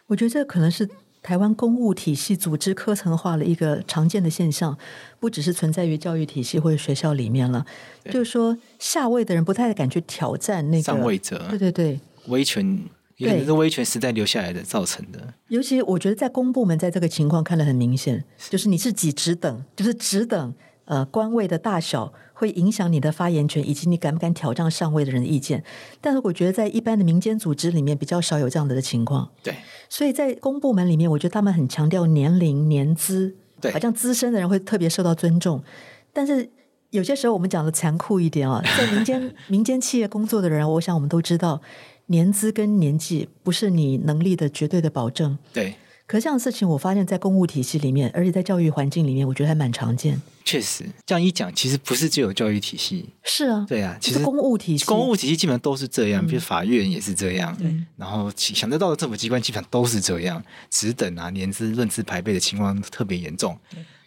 [0.07, 0.89] 我觉得这可能是
[1.22, 4.78] 台湾公务体系组织科层化了一个常见的现象，
[5.19, 7.65] 不只是存在于教育体系或者学校里面了。
[8.05, 11.45] 就是说，下位的人不太敢去挑战那个上位者。
[11.49, 11.99] 对对对。
[12.28, 12.80] 威权
[13.17, 15.34] 也是威权时代留下来的造成的。
[15.49, 20.53] 尤其我觉得在公部门，在这个情况看得很明显，就是你是几职等，就是职等
[20.86, 22.11] 呃官位的大小
[22.42, 25.64] 会影响你的发言权，以及你敢不敢挑战上位的人的意见。
[26.02, 29.30] 但是我觉得在一般的民间组织里面比较少有这样的情况。
[29.44, 29.56] 对，
[29.88, 35.64] 所以在公部门里面，我觉得他们很强调年龄年资，对，好像资深的人会特别受到尊重。
[36.12, 36.50] 但是
[36.89, 41.62] 有些时候我们讲的残酷一点啊， 在民间民间企业工作的人，我想我们都知道。
[42.08, 45.38] 年资跟年纪不是你能力的绝对的保证。
[45.54, 45.74] 对，
[46.12, 50.22] 可是这样的事情，我发现在公务体系里面，而且在教育环境里面，我觉得还蛮常见。
[50.43, 53.07] 确实，这样一讲，其实不是只有教育体系。
[53.24, 57.55] 是啊，对啊，其实公务体系，公务体系基本上都是这样，比如法院也是这样。
[57.55, 63.57] 对，然后想得到的政府机关基本上都是这样，职等啊、年资、论资排辈的情况特别严重。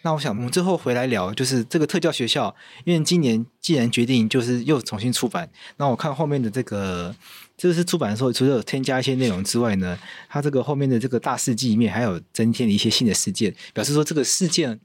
[0.02, 5.48] 那我想，我们最后回来聊，就是这个特教学校，因为今年既然决定就是又重新出版，
[5.78, 7.16] 那我看后面的这个。
[7.56, 9.96] 这个是出版的时候，除了有添加一些内容之外呢，
[10.28, 14.80] 它这个后面的这个大事记里面还有增添了一些新的事件，表示说这个事件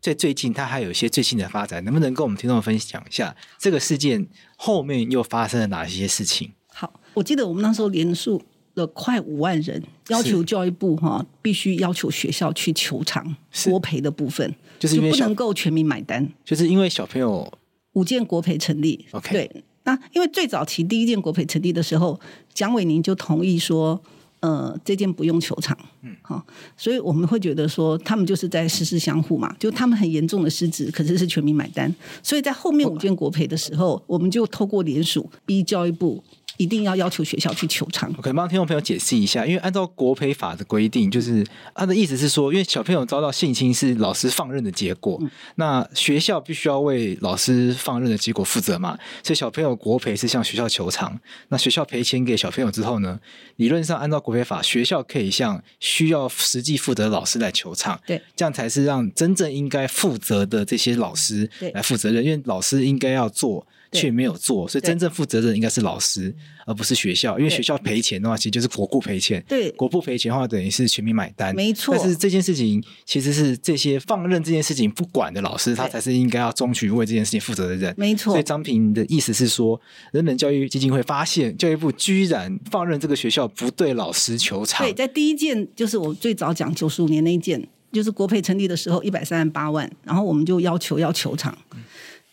[0.00, 6.52] 在最近它还有一些最新的发展，能不能跟我们听众分享一下这个事件后面又发生了哪些事情？
[6.68, 8.40] 好，我记得我们那时候连署
[8.74, 17.52] 了快五万人，要求教育部哈必须要求学校去求偿国赔的部分，就是因为就不能够全民买单，就是因为小朋友
[17.94, 19.64] 五件国赔成立，OK 对。
[19.86, 22.20] 那因为最早期第一件国赔成立的时候，
[22.52, 23.98] 蒋伟宁就同意说，
[24.40, 26.44] 呃，这件不用球场，嗯，好，
[26.76, 36.22] 所以我们会觉得说，他们就是在实施相互嘛，就他们很严重的失职，可是是全民买单，所以在后面五件国赔的时候，我们就透过联署逼教育部。
[36.56, 38.12] 一定要要求学校去求偿。
[38.16, 51.18] 我可以帮听众朋友解释一下，因为按照国培法的规定，就是他的意思是说，因为小朋友遭到性侵是老师放任的结果，嗯、那学校必须要为老师放任的结果负责嘛，所以小朋友国培是向学校求偿。
[51.48, 53.18] 那学校赔钱给小朋友之后呢，
[53.56, 58.00] 理论上按照国培法，学校可以向需要实际负责的老师来求偿。
[58.06, 63.66] 对，这样才是让真正应该负责的这些老师来负责任，因为老师应该要做。
[63.92, 66.34] 却没有做，所以真正负责任应该是老师，
[66.66, 67.38] 而不是学校。
[67.38, 69.44] 因为学校赔钱的话，其实就是国库赔钱。
[69.48, 71.54] 对，国库赔钱的话，等于是全民买单。
[71.54, 71.94] 没错。
[71.96, 77.94] 但是这件事情其实是这些放任这件事情不管的老师，他才是应该要争取为这件事情负责的人。
[77.96, 78.32] 没错。
[78.32, 79.80] 所以张平的意思是说，
[80.12, 84.86] 人本教育基金会发现教育部居然放任这个学校不对老师求偿。
[84.86, 91.56] 对，在第一件就是我最早讲九十五年那一件，就是国赔成立的时候一百三十八万，然后我们就要求要求偿。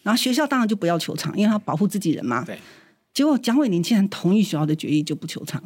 [0.04, 2.44] 嗯然后学校当然就不要求偿，因为他保护自己人嘛。
[2.44, 2.58] 对。
[3.14, 5.64] 结果蒋伟宁竟然同意学校的决议，就不求偿。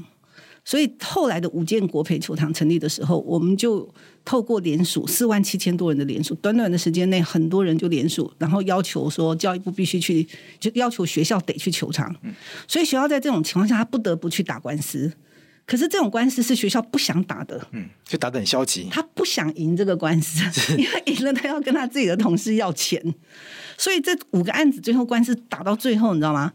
[0.63, 3.89] 所以后来的五建国培球场成立的时候，我们就
[4.25, 10.27] 透过联署四万七千多人的联署，短短的时间内很多人就联署，然后要求说教育部必须去，
[10.59, 12.13] 就要求学校得去球场。
[12.21, 12.35] 嗯。
[12.67, 15.11] 所以学校在这种情况下，他不得不去打官司。
[15.67, 17.67] 可是这种官司是学校不想打的。
[17.73, 18.85] 嗯，就打得很消极。
[18.89, 20.41] 他不想赢这个官司，
[20.79, 23.13] 因为赢了他要跟他自己的同事要钱。
[23.77, 26.53] 所以这五个案子最后官司打到最后，你知道吗？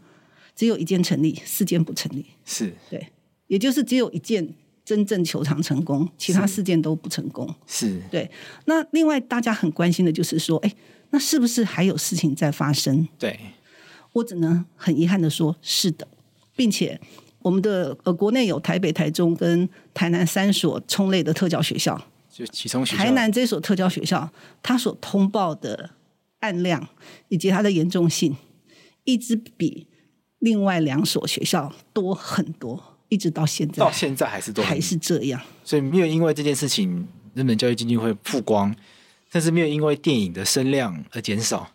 [0.55, 2.25] 只有一件成立，四件不成立。
[2.43, 3.07] 是对，
[3.47, 4.53] 也就是只有一件
[4.83, 7.47] 真正球场成功，其他四件都不成功。
[7.67, 8.29] 是对。
[8.65, 10.75] 那另外大家很关心的就是说，哎，
[11.11, 13.07] 那是不是还有事情在发生？
[13.17, 13.39] 对，
[14.13, 16.07] 我只能很遗憾的说，是的，
[16.55, 16.99] 并且
[17.43, 24.27] 我们的呃国内有台北、台中跟台南三所冲类的特教学校，就其中台南这所特教学校，
[24.63, 25.91] 它所通报的。
[26.43, 26.85] 案量
[27.29, 28.35] 以及它的严重性，
[29.05, 29.87] 一直比
[30.39, 35.39] 另外两所学校多很多，一直到现在，到现在还是多，还是这样。
[35.63, 38.75] 所以没有因为这件事情，日本教育基金会曝光，
[39.31, 41.71] 但是没有因为电影的声量而减少。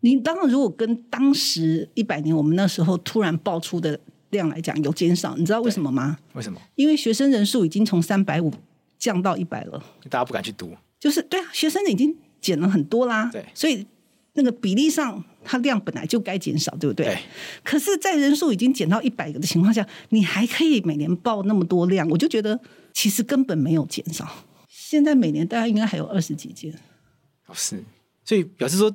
[0.00, 6.18] 你当然，如果跟当时一百年我们那时候突然爆出的量来讲，有减少，你知道为什么吗？
[6.32, 6.60] 为什么？
[6.74, 8.52] 因为学生人数已经从三百五
[8.98, 10.76] 降到一百了，大家不敢去读。
[10.98, 12.16] 就是对啊，学生已经。
[12.40, 13.28] 减了很多啦。
[13.30, 13.86] 对，所以
[14.32, 17.04] 那个比例上，它量本来就该减少，对不对？
[17.04, 17.18] 对。
[17.62, 22.58] 可是，在人数已经减到一百个的情况下，你还可以每年报那么多量，我就觉得
[22.94, 24.26] 其实根本没有减少。
[24.66, 26.72] 现在每年大概应该还有二十几件。
[27.46, 27.84] 哦，是。
[28.24, 28.90] 所以表示说。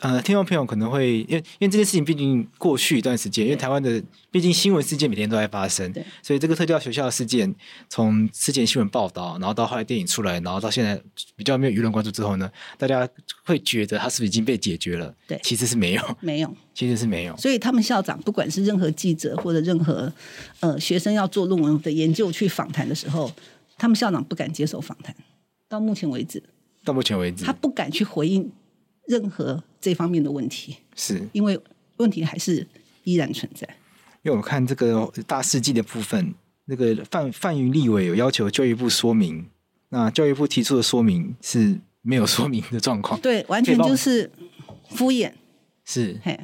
[0.00, 5.90] 呃，听众朋友可能会因为因为这件事情毕竟过去一段时间，因为台湾的毕竟新闻事件每天都在发生，
[6.22, 7.54] 所以这个特教学校的事件
[7.88, 11.00] 从之前新闻报道，然后到后来电影出来，然后到现在
[11.34, 13.08] 比较没有舆论关注之后呢，大家
[13.44, 15.14] 会觉得他是不是已经被解决了？
[15.26, 17.36] 对，其实是没有，没有，其实是没有。
[17.36, 20.12] 所以他们校长不管是任何记者或者任何
[20.60, 23.32] 呃学生要做论文的研究去访谈的时候，
[23.78, 25.14] 他们校长不敢接受访谈。
[25.68, 26.42] 到目前为止，
[26.84, 28.52] 到目前为止，他不敢去回应。
[29.06, 31.28] 任何这方面的问题，是。
[31.32, 31.58] 因为
[31.96, 32.66] 问题还是
[33.04, 33.66] 依然存在。
[34.22, 36.34] 因为我看这个大事记的部分，
[36.64, 39.46] 那个范范云立委有要求教育部说明，
[39.90, 44.28] 那教育部提出的说明是没有说明的状况，对，完全就是
[44.90, 45.32] 敷衍，
[45.84, 46.38] 是，嘿，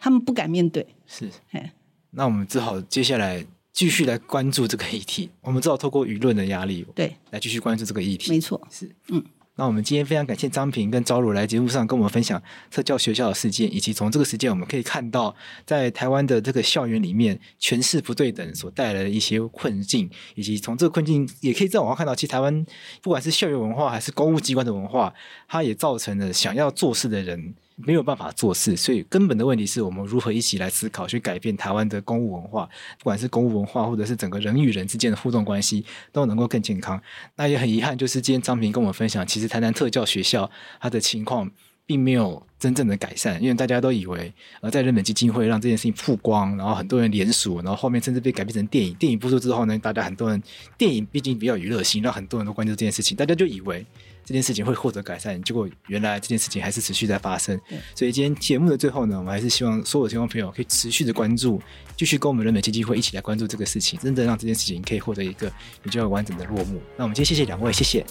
[0.00, 1.70] 他们不敢面对，是，嘿，
[2.10, 9.24] 那我们只好接下来继续来关注这个议题，我们只好透过舆论的压力，对，来继续关注这个议题，没错，是，嗯。
[9.58, 12.40] 那我们今天非常感谢张平跟昭如来节目上跟我们分享
[12.70, 15.34] 特教学校的事件，以及从这个事件我们可以看到，
[15.66, 22.64] 在台湾的这个校园里面权势不对等所带来的一些困境，以及从这个困境也可以在网上看到，其实台湾
[23.02, 25.12] 不管是校园文化还是公务机关的文化，
[25.48, 32.68] 它也造成了想要做事的人没有办法做事，所以根本的问题是我们如何一起来思考，去改变台湾的公务文化，
[32.98, 37.00] 不管是公务文化，或者是整个人与人之间的互动关系，都能够更健康。
[37.36, 40.50] 那也很遗憾，就是今天张平跟我们分享，其实台南特教学校
[40.80, 41.48] 它的情况
[41.86, 48.92] 并没有真正的改善，因为大家都以为呃在人本基金会让这件事情曝光，然后很多人联署，然后后面甚至被改编成电影。
[48.94, 50.42] 电影播出之后呢，大家很多人
[50.76, 53.86] 电影毕竟比较娱乐性，让很多人都关注这件事情，大家就以为。
[54.28, 57.58] 这件事情会获得改善，结果原来这件事情还是持续在发生。
[57.94, 61.58] 所以今天节目的最后呢，我们还是希望所有的听众朋友可以持续的关注，
[61.96, 65.50] 继续跟我们人美基金会一起来关注这个事情，真的让这件事情可以获得一个
[65.82, 66.78] 比较完整的落幕。
[66.94, 68.04] 那我们今天谢谢两位，谢谢。